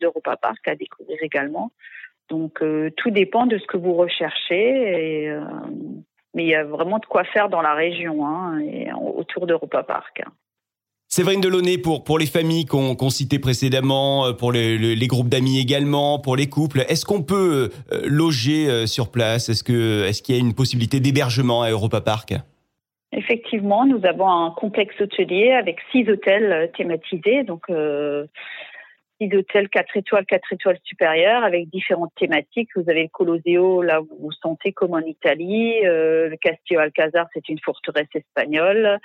d'Europa 0.00 0.36
Park 0.36 0.66
à 0.66 0.74
découvrir 0.74 1.18
également. 1.20 1.70
Donc 2.30 2.62
tout 2.96 3.10
dépend 3.10 3.46
de 3.46 3.58
ce 3.58 3.66
que 3.66 3.76
vous 3.76 3.94
recherchez 3.94 5.30
mais 6.34 6.44
il 6.44 6.48
y 6.48 6.54
a 6.54 6.64
vraiment 6.64 6.98
de 6.98 7.06
quoi 7.06 7.24
faire 7.24 7.48
dans 7.48 7.62
la 7.62 7.74
région 7.74 8.26
hein, 8.26 8.60
et 8.60 8.88
autour 8.92 9.46
d'Europa 9.46 9.82
Park. 9.82 10.22
Séverine 11.12 11.40
Delaunay, 11.40 11.76
pour, 11.76 12.04
pour 12.04 12.20
les 12.20 12.26
familles 12.26 12.66
qu'on 12.66 13.10
citait 13.10 13.40
précédemment, 13.40 14.26
euh, 14.26 14.32
pour 14.32 14.52
les, 14.52 14.78
les, 14.78 15.06
groupes 15.08 15.28
d'amis 15.28 15.58
également, 15.58 16.20
pour 16.20 16.36
les 16.36 16.48
couples, 16.48 16.84
est-ce 16.88 17.04
qu'on 17.04 17.22
peut 17.24 17.70
euh, 17.92 18.02
loger 18.06 18.70
euh, 18.70 18.86
sur 18.86 19.10
place? 19.10 19.48
Est-ce 19.48 19.64
qu'il 19.64 19.74
est 19.74 20.22
qu'il 20.22 20.36
y 20.36 20.38
a 20.38 20.40
une 20.40 20.54
possibilité 20.54 21.00
d'hébergement 21.00 21.62
à 21.62 21.70
Europa 21.70 22.00
Park? 22.00 22.34
Effectivement, 23.10 23.84
nous 23.86 24.06
avons 24.06 24.30
un 24.30 24.52
complexe 24.52 25.00
hôtelier 25.00 25.50
avec 25.50 25.78
six 25.90 26.08
hôtels 26.08 26.70
thématisés. 26.76 27.42
Donc, 27.42 27.64
d'hôtels 29.28 29.68
4 29.68 29.96
étoiles, 29.96 30.26
4 30.26 30.52
étoiles 30.52 30.78
supérieures 30.82 31.44
avec 31.44 31.68
différentes 31.68 32.12
thématiques. 32.16 32.70
Vous 32.74 32.88
avez 32.88 33.02
le 33.02 33.08
Colosseo, 33.08 33.82
là 33.82 34.00
vous 34.00 34.16
vous 34.18 34.32
sentez 34.32 34.72
comme 34.72 34.94
en 34.94 35.00
Italie. 35.00 35.86
Euh, 35.86 36.28
le 36.28 36.36
Castillo 36.36 36.80
Alcazar, 36.80 37.26
c'est 37.34 37.48
une 37.48 37.58
forteresse 37.58 38.08
espagnole. 38.14 38.98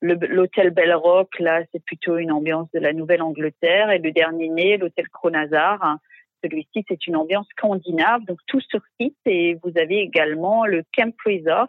L'hôtel 0.00 0.70
Bell 0.70 0.94
Rock, 0.94 1.38
là 1.38 1.62
c'est 1.72 1.84
plutôt 1.84 2.18
une 2.18 2.32
ambiance 2.32 2.70
de 2.72 2.80
la 2.80 2.92
Nouvelle-Angleterre. 2.92 3.90
Et 3.90 3.98
le 3.98 4.12
dernier 4.12 4.48
né, 4.48 4.76
l'hôtel 4.76 5.08
Cronazar, 5.08 5.98
celui-ci 6.44 6.84
c'est 6.88 7.06
une 7.06 7.16
ambiance 7.16 7.46
scandinave. 7.56 8.24
Donc 8.24 8.38
tout 8.46 8.60
sur 8.60 8.80
site. 9.00 9.16
Et 9.26 9.58
vous 9.62 9.72
avez 9.76 10.00
également 10.00 10.66
le 10.66 10.82
Camp 10.94 11.14
Resort 11.24 11.68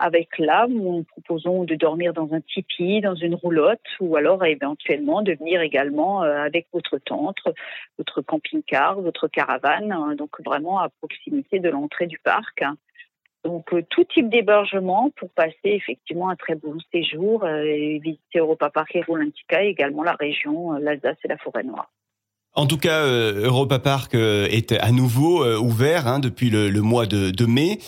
avec 0.00 0.38
où 0.38 0.96
nous 0.96 1.04
proposons 1.04 1.64
de 1.64 1.74
dormir 1.74 2.14
dans 2.14 2.32
un 2.32 2.40
tipi, 2.40 3.02
dans 3.02 3.14
une 3.14 3.34
roulotte, 3.34 3.84
ou 4.00 4.16
alors 4.16 4.44
éventuellement 4.46 5.20
de 5.20 5.34
venir 5.34 5.60
également 5.60 6.24
euh, 6.24 6.42
avec 6.42 6.66
votre 6.72 6.96
tente, 6.98 7.36
votre 7.98 8.22
camping-car, 8.22 9.00
votre 9.02 9.28
caravane, 9.28 9.92
hein, 9.92 10.14
donc 10.16 10.30
vraiment 10.42 10.80
à 10.80 10.88
proximité 10.88 11.60
de 11.60 11.68
l'entrée 11.68 12.06
du 12.06 12.18
parc. 12.18 12.64
Donc 13.44 13.74
euh, 13.74 13.82
tout 13.90 14.04
type 14.04 14.30
d'hébergement 14.30 15.10
pour 15.16 15.28
passer 15.30 15.54
effectivement 15.64 16.30
un 16.30 16.36
très 16.36 16.54
bon 16.54 16.78
séjour 16.92 17.44
euh, 17.44 17.62
et 17.62 17.98
visiter 17.98 18.38
Europa 18.38 18.70
Park 18.70 18.96
et 18.96 19.02
Rolantica, 19.02 19.62
et 19.62 19.68
également 19.68 20.02
la 20.02 20.14
région, 20.14 20.72
l'Alsace 20.78 21.18
et 21.24 21.28
la 21.28 21.36
Forêt 21.36 21.62
Noire. 21.62 21.90
En 22.56 22.66
tout 22.66 22.78
cas, 22.78 23.04
euh, 23.04 23.46
Europa 23.46 23.78
Park 23.78 24.14
euh, 24.14 24.48
est 24.50 24.72
à 24.72 24.90
nouveau 24.90 25.44
euh, 25.44 25.56
ouvert 25.56 26.08
hein, 26.08 26.18
depuis 26.18 26.50
le, 26.50 26.68
mois 26.80 27.06
de, 27.06 27.46
mai. 27.46 27.78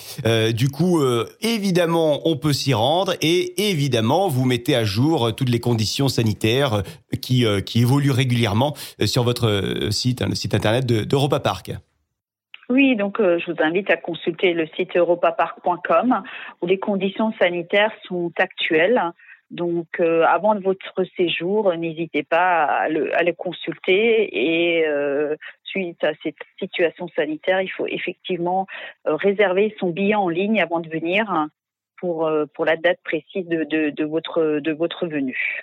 du 0.53 0.69
coup, 0.69 1.03
évidemment, 1.41 2.21
on 2.25 2.37
peut 2.37 2.53
s'y 2.53 2.75
rendre 2.75 3.15
et 3.21 3.71
évidemment, 3.71 4.29
vous 4.29 4.45
mettez 4.45 4.77
à 4.77 4.85
jour 4.85 5.35
toutes 5.35 5.49
les 5.49 5.61
conditions 5.61 6.09
sanitaires 6.09 6.83
qui, 7.21 7.45
évoluent 7.75 8.11
régulièrement 8.11 8.75
sur 9.05 9.25
votre 9.25 9.89
site, 9.91 10.23
hein, 10.23 10.27
le 10.29 10.35
site 10.35 10.55
internet 10.55 10.87
d'Europa 10.87 11.41
Park. 11.41 11.73
Oui, 12.69 12.97
donc 12.97 13.19
je 13.21 13.51
vous 13.51 13.63
invite 13.63 13.91
à 13.91 13.97
consulter 13.97 14.53
le 14.53 14.67
site 14.77 14.97
europapark.com 14.97 16.23
où 16.61 16.67
les 16.67 16.79
conditions 16.79 17.33
sanitaires 17.41 17.93
sont 18.07 18.33
actuelles. 18.39 19.01
Donc, 19.53 20.01
euh, 20.01 20.25
avant 20.25 20.59
votre 20.59 21.05
séjour, 21.15 21.75
n'hésitez 21.75 22.23
pas 22.23 22.65
à 22.65 22.89
le, 22.89 23.33
consulter 23.33 24.31
et 24.33 24.87
euh, 24.87 25.37
suite 25.63 26.03
à 26.03 26.13
cette 26.23 26.37
situation 26.59 27.07
sanitaire, 27.09 27.61
il 27.61 27.69
faut 27.69 27.87
effectivement 27.87 28.67
euh, 29.07 29.15
réserver 29.15 29.75
son 29.79 29.91
billet 29.91 30.15
en 30.15 30.31
ligne 30.31 30.63
avant 30.63 30.81
de 30.81 30.89
venir 30.89 31.49
pour, 31.99 32.31
pour 32.55 32.65
la 32.65 32.77
date 32.77 32.99
précise 33.05 33.47
de, 33.47 33.65
de, 33.65 34.05
votre, 34.05 34.59
de 34.59 34.73
votre 34.73 35.07
venue. 35.07 35.63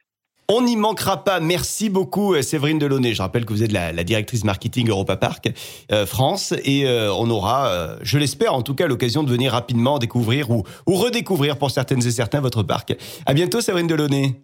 On 0.52 0.64
n'y 0.64 0.76
manquera 0.76 1.24
pas. 1.24 1.40
Merci 1.40 1.90
beaucoup, 1.90 2.34
euh, 2.34 2.42
Séverine 2.42 2.80
Delaunay. 2.80 3.14
Je 3.14 3.22
rappelle 3.22 3.46
que 3.46 3.54
vous 3.54 3.62
êtes 3.62 3.72
la, 3.72 3.92
directrice 4.04 4.44
marketing 4.44 4.90
Europa 4.90 5.16
Park 5.16 5.52
euh, 5.92 6.08
France 6.08 6.56
et 6.64 6.88
euh, 6.88 7.14
on 7.14 7.30
aura, 7.30 7.72
je 8.02 8.18
l'espère 8.18 8.56
en 8.56 8.64
tout 8.64 8.74
cas, 8.74 8.88
l'occasion 8.88 9.22
de 9.22 9.30
venir 9.30 9.52
rapidement 9.52 10.00
découvrir 10.00 10.50
ou, 10.50 10.64
ou 10.88 10.96
redécouvrir 10.96 11.58
pour 11.58 11.70
certaines 11.70 12.00
et 12.00 12.10
certains 12.10 12.42
votre 12.42 12.64
parc. 12.64 12.96
À 13.28 13.36
bientôt, 13.36 13.62
Séverine 13.62 13.86
Delaunay. 13.86 14.42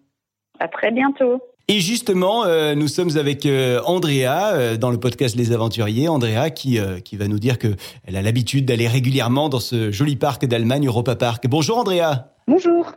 À 0.60 0.68
très 0.68 0.92
bientôt. 0.92 1.42
Et 1.68 1.80
justement, 1.80 2.46
nous 2.76 2.88
sommes 2.88 3.18
avec 3.18 3.48
Andrea 3.86 4.78
dans 4.78 4.92
le 4.92 5.00
podcast 5.00 5.36
Les 5.36 5.52
Aventuriers. 5.52 6.08
Andrea 6.08 6.52
qui, 6.52 6.80
qui 7.04 7.18
va 7.18 7.28
nous 7.28 7.40
dire 7.40 7.58
que 7.58 7.76
elle 8.04 8.16
a 8.16 8.22
l'habitude 8.22 8.66
d'aller 8.66 8.88
régulièrement 8.88 9.50
dans 9.50 9.60
ce 9.60 9.90
joli 9.90 10.16
parc 10.16 10.46
d'Allemagne, 10.46 10.86
Europa 10.86 11.16
Park. 11.16 11.48
Bonjour 11.48 11.80
Andrea. 11.80 12.36
Bonjour. 12.48 12.92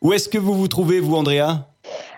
Où 0.00 0.14
est-ce 0.14 0.30
que 0.30 0.38
vous 0.38 0.54
vous 0.54 0.68
trouvez, 0.68 1.00
vous, 1.00 1.14
Andrea? 1.14 1.69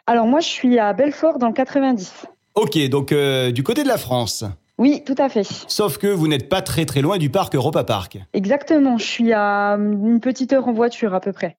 Alors 0.07 0.27
moi, 0.27 0.41
je 0.41 0.49
suis 0.49 0.79
à 0.79 0.93
Belfort 0.93 1.39
dans 1.39 1.49
le 1.49 1.53
90. 1.53 2.27
Ok, 2.55 2.79
donc 2.89 3.13
euh, 3.13 3.51
du 3.53 3.63
côté 3.63 3.83
de 3.83 3.89
la 3.89 3.99
France. 3.99 4.45
Oui, 4.79 5.03
tout 5.07 5.15
à 5.19 5.29
fait. 5.29 5.47
Sauf 5.69 5.99
que 5.99 6.09
vous 6.09 6.27
n'êtes 6.27 6.49
pas 6.49 6.61
très 6.61 6.85
très 6.87 7.03
loin 7.03 7.19
du 7.19 7.31
parc 7.31 7.55
Europa 7.55 7.85
Park. 7.85 8.19
Exactement, 8.33 8.99
je 8.99 9.05
suis 9.05 9.33
à 9.33 9.77
une 9.79 10.21
petite 10.21 10.53
heure 10.53 10.67
en 10.67 10.73
voiture 10.73 11.15
à 11.15 11.21
peu 11.21 11.33
près. 11.33 11.57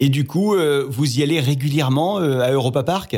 Et 0.00 0.08
du 0.08 0.26
coup, 0.26 0.54
euh, 0.54 0.84
vous 0.88 1.18
y 1.18 1.22
allez 1.22 1.40
régulièrement 1.40 2.20
euh, 2.20 2.40
à 2.40 2.50
Europa 2.50 2.82
Park? 2.82 3.16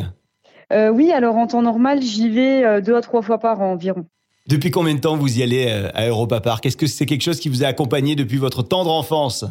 Oui, 0.73 1.11
alors 1.11 1.35
en 1.35 1.49
temps 1.49 1.63
normal, 1.63 2.01
j'y 2.01 2.29
vais 2.29 2.81
deux 2.81 2.95
à 2.95 3.01
trois 3.01 3.23
fois 3.23 3.39
par 3.39 3.61
an 3.61 3.73
environ. 3.73 4.07
Depuis 4.47 4.71
combien 4.71 4.95
de 4.95 5.01
temps 5.01 5.17
vous 5.17 5.41
y 5.41 5.43
allez 5.43 5.69
à 5.95 6.07
Europa 6.07 6.41
Park? 6.41 6.65
Est-ce 6.65 6.77
que 6.77 6.87
c'est 6.87 7.07
quelque 7.07 7.23
chose 7.23 7.41
qui 7.41 7.49
vous 7.49 7.65
a 7.65 7.67
accompagné 7.67 8.15
depuis 8.15 8.37
votre 8.37 8.63
tendre 8.63 8.93
enfance? 8.93 9.45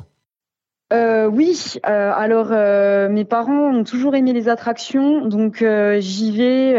Euh, 0.92 1.28
oui, 1.28 1.76
euh, 1.86 2.12
alors 2.16 2.48
euh, 2.52 3.10
mes 3.10 3.26
parents 3.26 3.70
ont 3.72 3.84
toujours 3.84 4.16
aimé 4.16 4.34
les 4.34 4.50
attractions, 4.50 5.26
donc 5.26 5.64
j'y 6.00 6.32
vais. 6.32 6.74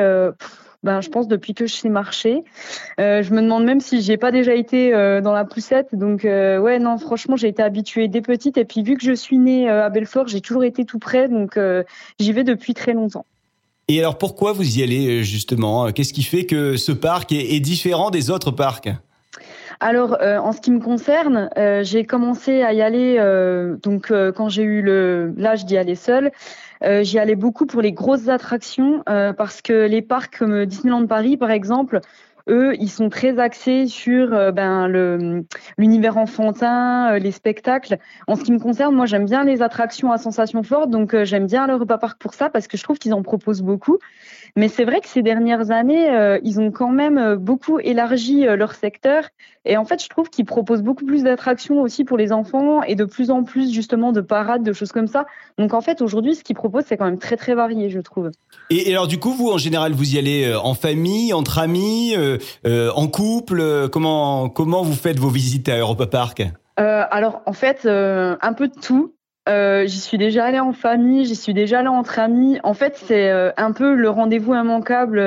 ben, 0.82 1.00
je 1.00 1.10
pense 1.10 1.28
depuis 1.28 1.54
que 1.54 1.66
je 1.66 1.74
sais 1.74 1.88
marcher. 1.88 2.42
je 2.98 3.32
me 3.32 3.42
demande 3.42 3.64
même 3.64 3.80
si 3.80 4.00
j'ai 4.00 4.16
pas 4.16 4.32
déjà 4.32 4.54
été 4.54 4.90
dans 5.22 5.32
la 5.32 5.44
poussette. 5.44 5.88
Donc 5.92 6.22
ouais, 6.24 6.78
non, 6.78 6.98
franchement, 6.98 7.36
j'ai 7.36 7.48
été 7.48 7.62
habituée 7.62 8.08
dès 8.08 8.22
petite. 8.22 8.58
Et 8.58 8.64
puis 8.64 8.82
vu 8.82 8.96
que 8.96 9.04
je 9.04 9.12
suis 9.12 9.38
née 9.38 9.68
à 9.68 9.88
Belfort, 9.90 10.26
j'ai 10.26 10.40
toujours 10.40 10.64
été 10.64 10.84
tout 10.84 10.98
près, 10.98 11.28
donc 11.28 11.58
j'y 12.18 12.32
vais 12.32 12.44
depuis 12.44 12.74
très 12.74 12.94
longtemps. 12.94 13.26
Et 13.88 13.98
alors 13.98 14.18
pourquoi 14.18 14.52
vous 14.52 14.78
y 14.78 14.82
allez 14.82 15.22
justement? 15.22 15.90
Qu'est-ce 15.92 16.12
qui 16.12 16.22
fait 16.22 16.46
que 16.46 16.76
ce 16.76 16.92
parc 16.92 17.32
est 17.32 17.60
différent 17.60 18.10
des 18.10 18.30
autres 18.30 18.50
parcs? 18.50 18.88
Alors, 19.82 20.18
euh, 20.20 20.36
en 20.36 20.52
ce 20.52 20.60
qui 20.60 20.70
me 20.70 20.80
concerne, 20.80 21.48
euh, 21.56 21.82
j'ai 21.82 22.04
commencé 22.04 22.62
à 22.62 22.74
y 22.74 22.82
aller 22.82 23.16
euh, 23.18 23.76
donc 23.76 24.12
quand 24.36 24.50
j'ai 24.50 24.62
eu 24.62 24.82
le 24.82 25.32
l'âge 25.38 25.64
d'y 25.64 25.78
aller 25.78 25.94
seule. 25.94 26.30
J'y 27.02 27.18
allais 27.18 27.34
beaucoup 27.34 27.66
pour 27.66 27.82
les 27.82 27.92
grosses 27.92 28.28
attractions 28.28 29.02
parce 29.04 29.60
que 29.60 29.86
les 29.86 30.00
parcs 30.00 30.38
comme 30.38 30.64
Disneyland 30.64 31.06
Paris, 31.06 31.36
par 31.36 31.50
exemple, 31.50 32.00
eux, 32.48 32.74
ils 32.78 32.90
sont 32.90 33.08
très 33.08 33.38
axés 33.38 33.86
sur 33.86 34.30
ben 34.52 34.88
le 34.88 35.44
l'univers 35.78 36.16
enfantin, 36.16 37.18
les 37.18 37.32
spectacles. 37.32 37.98
En 38.26 38.36
ce 38.36 38.42
qui 38.42 38.52
me 38.52 38.58
concerne, 38.58 38.94
moi, 38.94 39.06
j'aime 39.06 39.26
bien 39.26 39.44
les 39.44 39.62
attractions 39.62 40.12
à 40.12 40.18
sensations 40.18 40.62
fortes, 40.62 40.90
donc 40.90 41.16
j'aime 41.24 41.46
bien 41.46 41.66
le 41.66 41.74
repas 41.74 41.98
parc 41.98 42.20
pour 42.20 42.34
ça 42.34 42.50
parce 42.50 42.66
que 42.66 42.76
je 42.76 42.82
trouve 42.82 42.98
qu'ils 42.98 43.14
en 43.14 43.22
proposent 43.22 43.62
beaucoup. 43.62 43.98
Mais 44.56 44.68
c'est 44.68 44.84
vrai 44.84 45.00
que 45.00 45.08
ces 45.08 45.22
dernières 45.22 45.70
années, 45.70 46.10
euh, 46.10 46.38
ils 46.42 46.60
ont 46.60 46.70
quand 46.70 46.90
même 46.90 47.18
euh, 47.18 47.36
beaucoup 47.36 47.78
élargi 47.78 48.46
euh, 48.46 48.56
leur 48.56 48.74
secteur. 48.74 49.24
Et 49.64 49.76
en 49.76 49.84
fait, 49.84 50.02
je 50.02 50.08
trouve 50.08 50.30
qu'ils 50.30 50.46
proposent 50.46 50.82
beaucoup 50.82 51.04
plus 51.04 51.22
d'attractions 51.22 51.82
aussi 51.82 52.04
pour 52.04 52.16
les 52.16 52.32
enfants 52.32 52.82
et 52.82 52.94
de 52.94 53.04
plus 53.04 53.30
en 53.30 53.44
plus 53.44 53.72
justement 53.72 54.10
de 54.10 54.22
parades, 54.22 54.62
de 54.62 54.72
choses 54.72 54.90
comme 54.90 55.06
ça. 55.06 55.26
Donc 55.58 55.74
en 55.74 55.82
fait, 55.82 56.00
aujourd'hui, 56.00 56.34
ce 56.34 56.42
qu'ils 56.42 56.56
proposent, 56.56 56.84
c'est 56.86 56.96
quand 56.96 57.04
même 57.04 57.18
très 57.18 57.36
très 57.36 57.54
varié, 57.54 57.90
je 57.90 58.00
trouve. 58.00 58.30
Et, 58.70 58.90
alors 58.90 59.06
du 59.06 59.18
coup, 59.18 59.32
vous, 59.32 59.50
en 59.50 59.58
général, 59.58 59.92
vous 59.92 60.14
y 60.14 60.18
allez 60.18 60.52
en 60.54 60.72
famille, 60.74 61.34
entre 61.34 61.58
amis, 61.58 62.14
en 62.64 63.08
couple 63.08 63.88
Comment 63.90 64.48
comment 64.48 64.82
vous 64.82 64.94
faites 64.94 65.18
vos 65.18 65.28
visites 65.28 65.68
à 65.68 65.78
Europa 65.78 66.06
Park? 66.06 66.42
Alors 66.76 67.42
en 67.46 67.52
fait, 67.52 67.86
un 67.86 68.52
peu 68.52 68.68
de 68.68 68.80
tout. 68.80 69.14
Euh, 69.48 69.86
j'y 69.86 69.98
suis 69.98 70.18
déjà 70.18 70.44
allée 70.44 70.60
en 70.60 70.72
famille, 70.72 71.24
j'y 71.24 71.36
suis 71.36 71.54
déjà 71.54 71.80
allée 71.80 71.88
entre 71.88 72.18
amis. 72.18 72.58
En 72.62 72.74
fait, 72.74 72.96
c'est 72.96 73.30
euh, 73.30 73.50
un 73.56 73.72
peu 73.72 73.94
le 73.94 74.10
rendez-vous 74.10 74.54
immanquable. 74.54 75.18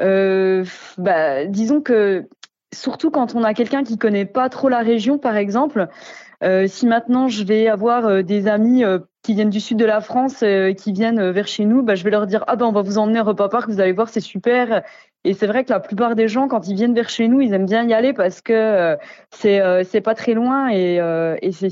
Euh, 0.00 0.64
bah, 0.98 1.46
disons 1.46 1.80
que 1.80 2.28
surtout 2.74 3.10
quand 3.10 3.34
on 3.34 3.44
a 3.44 3.54
quelqu'un 3.54 3.84
qui 3.84 3.96
connaît 3.96 4.24
pas 4.24 4.48
trop 4.48 4.68
la 4.68 4.80
région, 4.80 5.18
par 5.18 5.36
exemple, 5.36 5.88
si 6.66 6.86
maintenant 6.86 7.28
je 7.28 7.44
vais 7.44 7.68
avoir 7.68 8.24
des 8.24 8.48
amis 8.48 8.82
qui 9.22 9.34
viennent 9.34 9.50
du 9.50 9.60
sud 9.60 9.78
de 9.78 9.84
la 9.84 10.00
France, 10.00 10.42
qui 10.76 10.92
viennent 10.92 11.30
vers 11.30 11.46
chez 11.46 11.64
nous, 11.66 11.82
bah, 11.82 11.94
je 11.94 12.02
vais 12.02 12.10
leur 12.10 12.26
dire 12.26 12.42
ah 12.48 12.56
ben 12.56 12.66
on 12.66 12.72
va 12.72 12.82
vous 12.82 12.98
emmener 12.98 13.20
au 13.20 13.24
repas 13.24 13.48
park, 13.48 13.68
vous 13.68 13.80
allez 13.80 13.92
voir 13.92 14.08
c'est 14.08 14.20
super. 14.20 14.82
Et 15.24 15.34
c'est 15.34 15.46
vrai 15.46 15.62
que 15.64 15.70
la 15.70 15.78
plupart 15.78 16.16
des 16.16 16.26
gens, 16.26 16.48
quand 16.48 16.66
ils 16.66 16.74
viennent 16.74 16.94
vers 16.94 17.08
chez 17.08 17.28
nous, 17.28 17.40
ils 17.40 17.54
aiment 17.54 17.66
bien 17.66 17.86
y 17.86 17.94
aller 17.94 18.12
parce 18.12 18.40
que 18.40 18.52
euh, 18.52 18.96
c'est 19.30 19.60
euh, 19.60 19.84
c'est 19.88 20.00
pas 20.00 20.16
très 20.16 20.34
loin 20.34 20.68
et, 20.68 20.98
euh, 21.00 21.36
et 21.42 21.52
c'est 21.52 21.70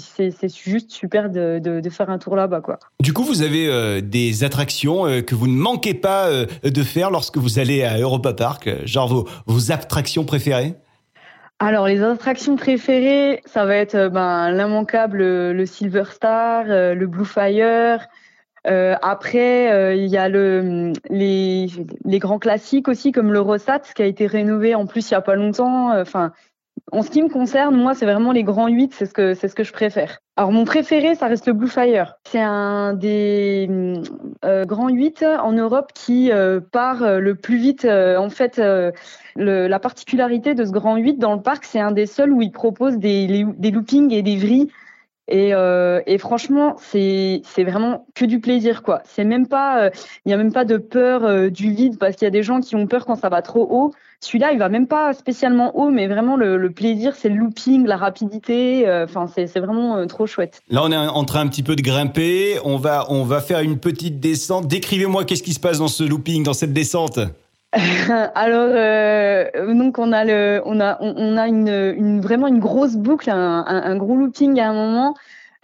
juste 0.56 0.92
super 0.92 1.30
de, 1.30 1.58
de, 1.58 1.80
de, 1.80 1.90
faire 1.90 2.10
un 2.10 2.18
tour 2.18 2.36
là-bas, 2.36 2.60
quoi. 2.60 2.78
Du 3.00 3.12
coup, 3.12 3.24
vous 3.24 3.42
avez 3.42 4.00
des 4.02 4.44
attractions 4.44 5.04
que 5.22 5.34
vous 5.34 5.48
ne 5.48 5.56
manquez 5.56 5.94
pas 5.94 6.28
de 6.62 6.82
faire 6.82 7.10
lorsque 7.10 7.38
vous 7.38 7.58
allez 7.58 7.82
à 7.82 7.98
Europa 7.98 8.34
Park, 8.34 8.70
genre 8.84 9.08
vos, 9.08 9.28
vos 9.46 9.72
attractions 9.72 10.24
préférées? 10.24 10.74
Alors 11.58 11.88
les 11.88 12.02
attractions 12.02 12.56
préférées, 12.56 13.42
ça 13.44 13.66
va 13.66 13.74
être 13.76 14.08
ben, 14.08 14.50
l'immanquable 14.52 15.18
le 15.18 15.66
Silver 15.66 16.04
Star, 16.12 16.64
le 16.66 17.06
Blue 17.06 17.26
Fire, 17.26 18.06
euh, 18.66 18.94
après, 19.02 19.72
euh, 19.72 19.94
il 19.94 20.08
y 20.08 20.16
a 20.16 20.28
le, 20.28 20.92
les, 21.08 21.66
les, 22.04 22.18
grands 22.18 22.38
classiques 22.38 22.88
aussi, 22.88 23.12
comme 23.12 23.32
le 23.32 23.40
Rosat, 23.40 23.80
qui 23.94 24.02
a 24.02 24.06
été 24.06 24.26
rénové 24.26 24.74
en 24.74 24.86
plus 24.86 25.08
il 25.10 25.12
y 25.12 25.16
a 25.16 25.22
pas 25.22 25.34
longtemps. 25.34 25.92
Euh, 25.92 26.02
enfin, 26.02 26.32
en 26.92 27.02
ce 27.02 27.10
qui 27.10 27.22
me 27.22 27.28
concerne, 27.28 27.76
moi, 27.76 27.94
c'est 27.94 28.04
vraiment 28.04 28.32
les 28.32 28.42
grands 28.42 28.68
8, 28.68 28.92
c'est 28.92 29.06
ce 29.06 29.14
que 29.14 29.34
c'est 29.34 29.48
ce 29.48 29.54
que 29.54 29.64
je 29.64 29.72
préfère. 29.72 30.18
Alors 30.36 30.52
mon 30.52 30.64
préféré, 30.64 31.14
ça 31.14 31.26
reste 31.26 31.46
le 31.46 31.52
Blue 31.52 31.68
Fire. 31.68 32.16
C'est 32.26 32.40
un 32.40 32.94
des 32.94 33.68
euh, 34.44 34.64
grands 34.64 34.88
8 34.88 35.24
en 35.42 35.52
Europe 35.52 35.92
qui 35.94 36.30
part 36.72 37.20
le 37.20 37.34
plus 37.34 37.58
vite. 37.58 37.84
en 37.86 38.30
fait, 38.30 38.58
le, 38.58 39.68
la 39.68 39.78
particularité 39.78 40.54
de 40.54 40.64
ce 40.64 40.70
grand 40.70 40.96
8 40.96 41.18
dans 41.18 41.34
le 41.34 41.42
parc, 41.42 41.64
c'est 41.64 41.80
un 41.80 41.92
des 41.92 42.06
seuls 42.06 42.32
où 42.32 42.42
il 42.42 42.52
propose 42.52 42.98
des, 42.98 43.46
des 43.56 43.70
loopings 43.70 44.12
et 44.12 44.22
des 44.22 44.36
vrilles 44.36 44.70
et, 45.30 45.54
euh, 45.54 46.00
et 46.06 46.18
franchement, 46.18 46.76
c'est 46.78 47.42
vraiment 47.58 48.06
que 48.14 48.24
du 48.24 48.40
plaisir 48.40 48.82
quoi. 48.82 49.02
C'est 49.04 49.24
même 49.24 49.46
pas, 49.46 49.84
euh, 49.84 49.90
il 50.26 50.30
y 50.30 50.34
a 50.34 50.36
même 50.36 50.52
pas 50.52 50.64
de 50.64 50.76
peur 50.76 51.24
euh, 51.24 51.48
du 51.48 51.72
vide 51.72 51.98
parce 51.98 52.16
qu'il 52.16 52.26
y 52.26 52.28
a 52.28 52.32
des 52.32 52.42
gens 52.42 52.60
qui 52.60 52.74
ont 52.74 52.86
peur 52.86 53.06
quand 53.06 53.14
ça 53.14 53.28
va 53.28 53.40
trop 53.40 53.66
haut. 53.70 53.92
Celui-là, 54.18 54.52
il 54.52 54.58
va 54.58 54.68
même 54.68 54.86
pas 54.86 55.14
spécialement 55.14 55.74
haut, 55.78 55.90
mais 55.90 56.06
vraiment 56.06 56.36
le, 56.36 56.58
le 56.58 56.70
plaisir, 56.70 57.14
c'est 57.16 57.30
le 57.30 57.36
looping, 57.36 57.86
la 57.86 57.96
rapidité. 57.96 58.84
Enfin, 59.04 59.26
c'est 59.28 59.58
vraiment 59.58 60.06
trop 60.08 60.26
chouette. 60.26 60.60
Là, 60.68 60.82
on 60.84 60.92
est 60.92 60.96
en 60.96 61.24
train 61.24 61.40
un 61.40 61.48
petit 61.48 61.62
peu 61.62 61.74
de 61.74 61.80
grimper. 61.80 62.58
On 62.64 62.76
va 62.76 63.06
on 63.08 63.24
va 63.24 63.40
faire 63.40 63.60
une 63.60 63.78
petite 63.78 64.20
descente. 64.20 64.68
Décrivez-moi 64.68 65.24
qu'est-ce 65.24 65.42
qui 65.42 65.54
se 65.54 65.60
passe 65.60 65.78
dans 65.78 65.88
ce 65.88 66.04
looping, 66.04 66.42
dans 66.42 66.52
cette 66.52 66.74
descente. 66.74 67.18
Alors 68.34 68.70
euh, 68.72 69.74
donc 69.74 69.98
on 69.98 70.12
a 70.12 70.24
le 70.24 70.60
on 70.64 70.80
a 70.80 70.98
on, 71.00 71.36
a 71.36 71.46
une, 71.46 71.68
une, 71.68 72.20
vraiment 72.20 72.48
une 72.48 72.58
grosse 72.58 72.96
boucle 72.96 73.30
un, 73.30 73.64
un, 73.64 73.96
gros 73.96 74.16
looping 74.16 74.58
à 74.58 74.70
un 74.70 74.72
moment. 74.72 75.14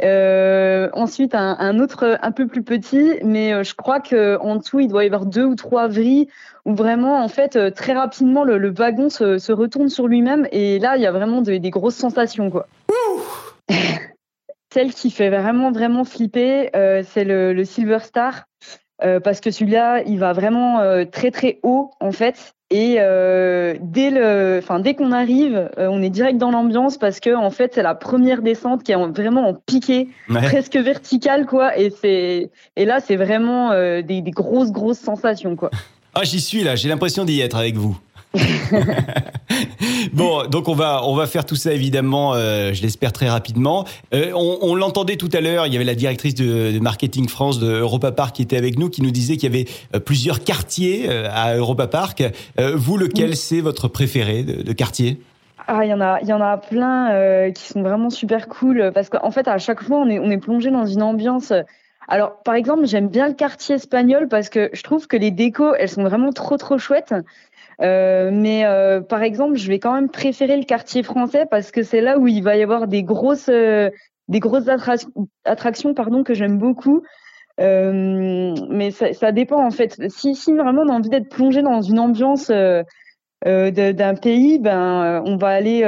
Euh, 0.04 0.90
ensuite 0.92 1.34
un, 1.34 1.56
un, 1.58 1.78
autre 1.78 2.18
un 2.20 2.30
peu 2.30 2.46
plus 2.46 2.62
petit 2.62 3.14
mais 3.24 3.54
euh, 3.54 3.64
je 3.64 3.74
crois 3.74 3.98
que 4.00 4.36
en 4.40 4.56
dessous 4.56 4.80
il 4.80 4.88
doit 4.88 5.04
y 5.04 5.06
avoir 5.06 5.24
deux 5.24 5.46
ou 5.46 5.54
trois 5.54 5.88
vrilles 5.88 6.28
où 6.66 6.74
vraiment 6.74 7.24
en 7.24 7.28
fait 7.28 7.56
euh, 7.56 7.70
très 7.70 7.94
rapidement 7.94 8.44
le, 8.44 8.58
le 8.58 8.70
wagon 8.70 9.08
se, 9.08 9.38
se, 9.38 9.52
retourne 9.52 9.88
sur 9.88 10.06
lui-même 10.06 10.46
et 10.52 10.78
là 10.78 10.96
il 10.96 11.02
y 11.02 11.06
a 11.06 11.12
vraiment 11.12 11.40
des 11.40 11.70
grosses 11.70 11.96
sensations 11.96 12.50
quoi. 12.50 12.66
Celle 14.74 14.92
qui 14.92 15.10
fait 15.10 15.30
vraiment 15.30 15.72
vraiment 15.72 16.04
flipper 16.04 16.76
euh, 16.76 17.02
c'est 17.02 17.24
le, 17.24 17.54
le 17.54 17.64
Silver 17.64 18.00
Star 18.00 18.44
euh, 19.04 19.20
parce 19.20 19.40
que 19.40 19.50
celui-là, 19.50 20.02
il 20.06 20.18
va 20.18 20.32
vraiment 20.32 20.80
euh, 20.80 21.04
très 21.04 21.30
très 21.30 21.58
haut 21.62 21.90
en 22.00 22.12
fait. 22.12 22.54
Et 22.70 22.96
euh, 22.98 23.74
dès 23.80 24.10
le, 24.10 24.58
enfin 24.60 24.80
dès 24.80 24.94
qu'on 24.94 25.12
arrive, 25.12 25.70
on 25.76 26.02
est 26.02 26.10
direct 26.10 26.38
dans 26.38 26.50
l'ambiance 26.50 26.98
parce 26.98 27.20
que 27.20 27.32
en 27.32 27.50
fait 27.50 27.74
c'est 27.74 27.82
la 27.82 27.94
première 27.94 28.42
descente 28.42 28.82
qui 28.82 28.90
est 28.90 28.96
vraiment 28.96 29.48
en 29.48 29.54
piqué, 29.54 30.08
presque 30.28 30.76
verticale 30.76 31.46
quoi. 31.46 31.78
Et 31.78 31.90
c'est 31.90 32.50
et 32.74 32.84
là 32.84 32.98
c'est 32.98 33.14
vraiment 33.14 33.70
des, 33.70 34.02
des, 34.02 34.30
grosses 34.32 34.72
grosses 34.72 34.98
sensations 34.98 35.54
quoi. 35.54 35.70
Ah 36.14 36.24
j'y 36.24 36.40
suis 36.40 36.64
là, 36.64 36.74
j'ai 36.74 36.88
l'impression 36.88 37.24
d'y 37.24 37.40
être 37.40 37.56
avec 37.56 37.76
vous. 37.76 37.96
bon, 40.12 40.46
donc 40.46 40.68
on 40.68 40.74
va 40.74 41.02
on 41.04 41.14
va 41.14 41.26
faire 41.26 41.44
tout 41.44 41.56
ça 41.56 41.72
évidemment, 41.72 42.34
euh, 42.34 42.72
je 42.72 42.82
l'espère 42.82 43.12
très 43.12 43.28
rapidement. 43.28 43.84
Euh, 44.14 44.32
on, 44.34 44.58
on 44.62 44.74
l'entendait 44.74 45.16
tout 45.16 45.28
à 45.32 45.40
l'heure, 45.40 45.66
il 45.66 45.72
y 45.72 45.76
avait 45.76 45.84
la 45.84 45.94
directrice 45.94 46.34
de, 46.34 46.72
de, 46.72 46.78
marketing 46.78 47.28
France 47.28 47.58
de 47.58 47.66
Europa 47.66 48.12
Park 48.12 48.36
qui 48.36 48.42
était 48.42 48.56
avec 48.56 48.78
nous, 48.78 48.90
qui 48.90 49.02
nous 49.02 49.10
disait 49.10 49.36
qu'il 49.36 49.52
y 49.52 49.54
avait 49.54 49.68
euh, 49.94 50.00
plusieurs 50.00 50.44
quartiers 50.44 51.08
à 51.08 51.56
Europa 51.56 51.86
Park. 51.86 52.22
vous, 52.58 52.96
lequel 52.96 53.36
c'est 53.36 53.60
votre 53.60 53.88
préféré 53.88 54.42
de, 54.42 54.62
de 54.62 54.72
quartier? 54.72 55.20
Ah, 55.68 55.84
il 55.84 55.88
y 55.88 55.94
en 55.94 56.00
a, 56.00 56.20
il 56.20 56.28
y 56.28 56.32
en 56.32 56.40
a 56.40 56.56
plein 56.56 57.50
qui 57.52 57.64
sont 57.64 57.82
vraiment 57.82 58.10
super 58.10 58.48
cool 58.48 58.92
parce 58.94 59.08
qu'en 59.08 59.30
fait 59.30 59.48
à 59.48 59.58
chaque 59.58 59.82
fois 59.82 59.98
on 59.98 60.08
est 60.08 60.18
on 60.18 60.30
est 60.30 60.38
plongé 60.38 60.70
dans 60.70 60.86
une 60.86 61.02
ambiance. 61.02 61.52
Alors 62.08 62.42
par 62.44 62.54
exemple 62.54 62.86
j'aime 62.86 63.08
bien 63.08 63.28
le 63.28 63.34
quartier 63.34 63.76
espagnol 63.76 64.28
parce 64.28 64.48
que 64.48 64.70
je 64.72 64.82
trouve 64.82 65.06
que 65.06 65.16
les 65.16 65.30
décos 65.30 65.74
elles 65.74 65.88
sont 65.88 66.04
vraiment 66.04 66.32
trop 66.32 66.56
trop 66.56 66.78
chouettes. 66.78 67.14
Euh, 67.82 68.30
mais 68.32 68.64
euh, 68.64 69.00
par 69.00 69.22
exemple, 69.22 69.56
je 69.56 69.68
vais 69.68 69.78
quand 69.78 69.92
même 69.92 70.08
préférer 70.08 70.56
le 70.56 70.64
quartier 70.64 71.02
français 71.02 71.46
parce 71.50 71.70
que 71.70 71.82
c'est 71.82 72.00
là 72.00 72.18
où 72.18 72.26
il 72.26 72.42
va 72.42 72.56
y 72.56 72.62
avoir 72.62 72.88
des 72.88 73.02
grosses, 73.02 73.50
euh, 73.50 73.90
des 74.28 74.40
grosses 74.40 74.68
attractions, 75.44 75.94
pardon, 75.94 76.24
que 76.24 76.34
j'aime 76.34 76.58
beaucoup. 76.58 77.02
mais 77.58 78.90
ça, 78.90 79.32
dépend 79.32 79.64
en 79.64 79.70
fait. 79.70 80.00
Si, 80.10 80.34
si 80.34 80.52
vraiment 80.54 80.82
on 80.82 80.88
a 80.88 80.92
envie 80.92 81.10
d'être 81.10 81.28
plongé 81.28 81.62
dans 81.62 81.80
une 81.82 81.98
ambiance 81.98 82.50
d'un 82.50 84.14
pays, 84.14 84.58
ben 84.58 85.22
on 85.24 85.36
va 85.36 85.48
aller 85.48 85.82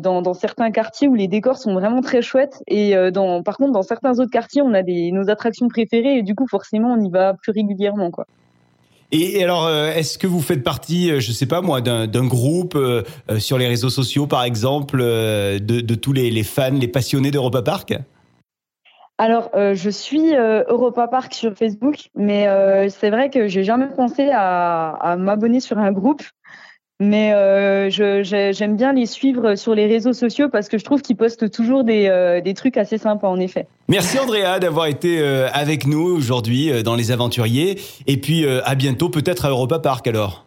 dans, 0.00 0.34
certains 0.34 0.70
quartiers 0.70 1.08
où 1.08 1.14
les 1.14 1.28
décors 1.28 1.58
sont 1.58 1.74
vraiment 1.74 2.00
très 2.00 2.22
chouettes 2.22 2.62
et 2.68 2.94
par 3.44 3.56
contre 3.56 3.72
dans 3.72 3.82
certains 3.82 4.18
autres 4.18 4.30
quartiers 4.30 4.62
on 4.62 4.74
a 4.74 4.82
nos 4.82 5.28
attractions 5.30 5.68
préférées 5.68 6.18
et 6.18 6.22
du 6.22 6.34
coup 6.34 6.46
forcément 6.48 6.92
on 6.92 7.00
y 7.00 7.10
va 7.10 7.34
plus 7.34 7.52
régulièrement 7.52 8.10
quoi. 8.10 8.26
Et, 9.12 9.42
alors, 9.42 9.66
euh, 9.66 9.92
est-ce 9.92 10.18
que 10.18 10.26
vous 10.26 10.40
faites 10.40 10.64
partie, 10.64 11.10
euh, 11.10 11.20
je 11.20 11.32
sais 11.32 11.46
pas 11.46 11.60
moi, 11.60 11.80
d'un 11.80 12.26
groupe 12.26 12.74
euh, 12.74 13.02
sur 13.38 13.58
les 13.58 13.68
réseaux 13.68 13.90
sociaux, 13.90 14.26
par 14.26 14.44
exemple, 14.44 14.98
de, 14.98 15.94
tous 15.94 16.12
les, 16.12 16.42
fans, 16.42 16.70
les 16.72 16.88
passionnés 16.88 17.30
d'Europa 17.30 17.62
Park? 17.62 17.94
Alors, 19.18 19.50
je 19.54 19.88
suis 19.88 20.34
Europa 20.34 21.08
Park 21.08 21.32
sur 21.32 21.54
Facebook, 21.54 22.08
mais 22.14 22.46
c'est 22.90 23.10
vrai 23.10 23.30
que 23.30 23.48
j'ai 23.48 23.64
jamais 23.64 23.88
pensé 23.88 24.28
à 24.30 25.16
m'abonner 25.18 25.60
sur 25.60 25.78
un 25.78 25.92
groupe. 25.92 26.22
Mais 26.98 27.32
euh, 27.34 27.90
j'aime 27.90 28.76
bien 28.76 28.94
les 28.94 29.04
suivre 29.04 29.54
sur 29.54 29.74
les 29.74 29.86
réseaux 29.86 30.14
sociaux 30.14 30.48
parce 30.48 30.68
que 30.68 30.78
je 30.78 30.84
trouve 30.84 31.02
qu'ils 31.02 31.16
postent 31.16 31.50
toujours 31.50 31.84
des, 31.84 32.06
euh, 32.08 32.40
des, 32.40 32.54
trucs 32.54 32.78
assez 32.78 32.96
sympas 32.96 33.28
en 33.28 33.38
effet. 33.38 33.66
Merci 33.88 34.18
Andrea 34.18 34.58
d'avoir 34.60 34.86
été 34.86 35.20
euh, 35.20 35.48
avec 35.52 35.86
nous 35.86 36.00
aujourd'hui 36.00 36.82
dans 36.82 36.94
Les 36.94 37.12
Aventuriers. 37.12 37.78
Et 38.06 38.16
puis 38.16 38.46
à 38.48 38.74
bientôt 38.74 39.10
peut-être 39.10 39.44
à 39.44 39.50
Europa 39.50 39.78
Park 39.78 40.06
alors. 40.06 40.46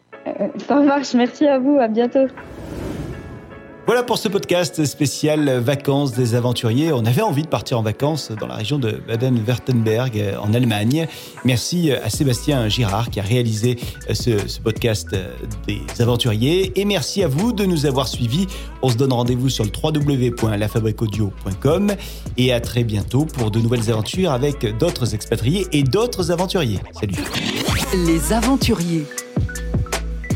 Ça 0.67 0.79
marche, 0.81 1.13
merci 1.13 1.45
à 1.45 1.59
vous, 1.59 1.77
à 1.79 1.87
bientôt. 1.87 2.27
Voilà 3.89 4.03
pour 4.03 4.19
ce 4.19 4.27
podcast 4.27 4.85
spécial 4.85 5.49
vacances 5.57 6.11
des 6.11 6.35
aventuriers. 6.35 6.93
On 6.93 7.05
avait 7.05 7.23
envie 7.23 7.41
de 7.41 7.47
partir 7.47 7.79
en 7.79 7.81
vacances 7.81 8.31
dans 8.31 8.45
la 8.45 8.53
région 8.53 8.77
de 8.77 9.01
Baden-Württemberg 9.07 10.15
euh, 10.15 10.37
en 10.37 10.53
Allemagne. 10.53 11.07
Merci 11.43 11.91
à 11.91 12.11
Sébastien 12.11 12.69
Girard 12.69 13.09
qui 13.09 13.19
a 13.19 13.23
réalisé 13.23 13.79
euh, 14.07 14.13
ce, 14.13 14.47
ce, 14.47 14.61
podcast 14.61 15.07
euh, 15.13 15.33
des 15.65 15.81
aventuriers. 16.03 16.79
Et 16.79 16.85
merci 16.85 17.23
à 17.23 17.27
vous 17.27 17.51
de 17.51 17.65
nous 17.65 17.87
avoir 17.87 18.07
suivis. 18.07 18.45
On 18.83 18.89
se 18.89 18.95
donne 18.95 19.11
rendez-vous 19.11 19.49
sur 19.49 19.63
le 19.63 19.71
www.lafabriqueaudio.com 19.75 21.95
et 22.37 22.53
à 22.53 22.59
très 22.59 22.83
bientôt 22.83 23.25
pour 23.25 23.49
de 23.49 23.57
nouvelles 23.57 23.89
aventures 23.89 24.31
avec 24.31 24.77
d'autres 24.77 25.15
expatriés 25.15 25.65
et 25.71 25.81
d'autres 25.81 26.29
aventuriers. 26.29 26.77
Salut. 26.91 27.15
Les 28.05 28.33
aventuriers 28.33 29.07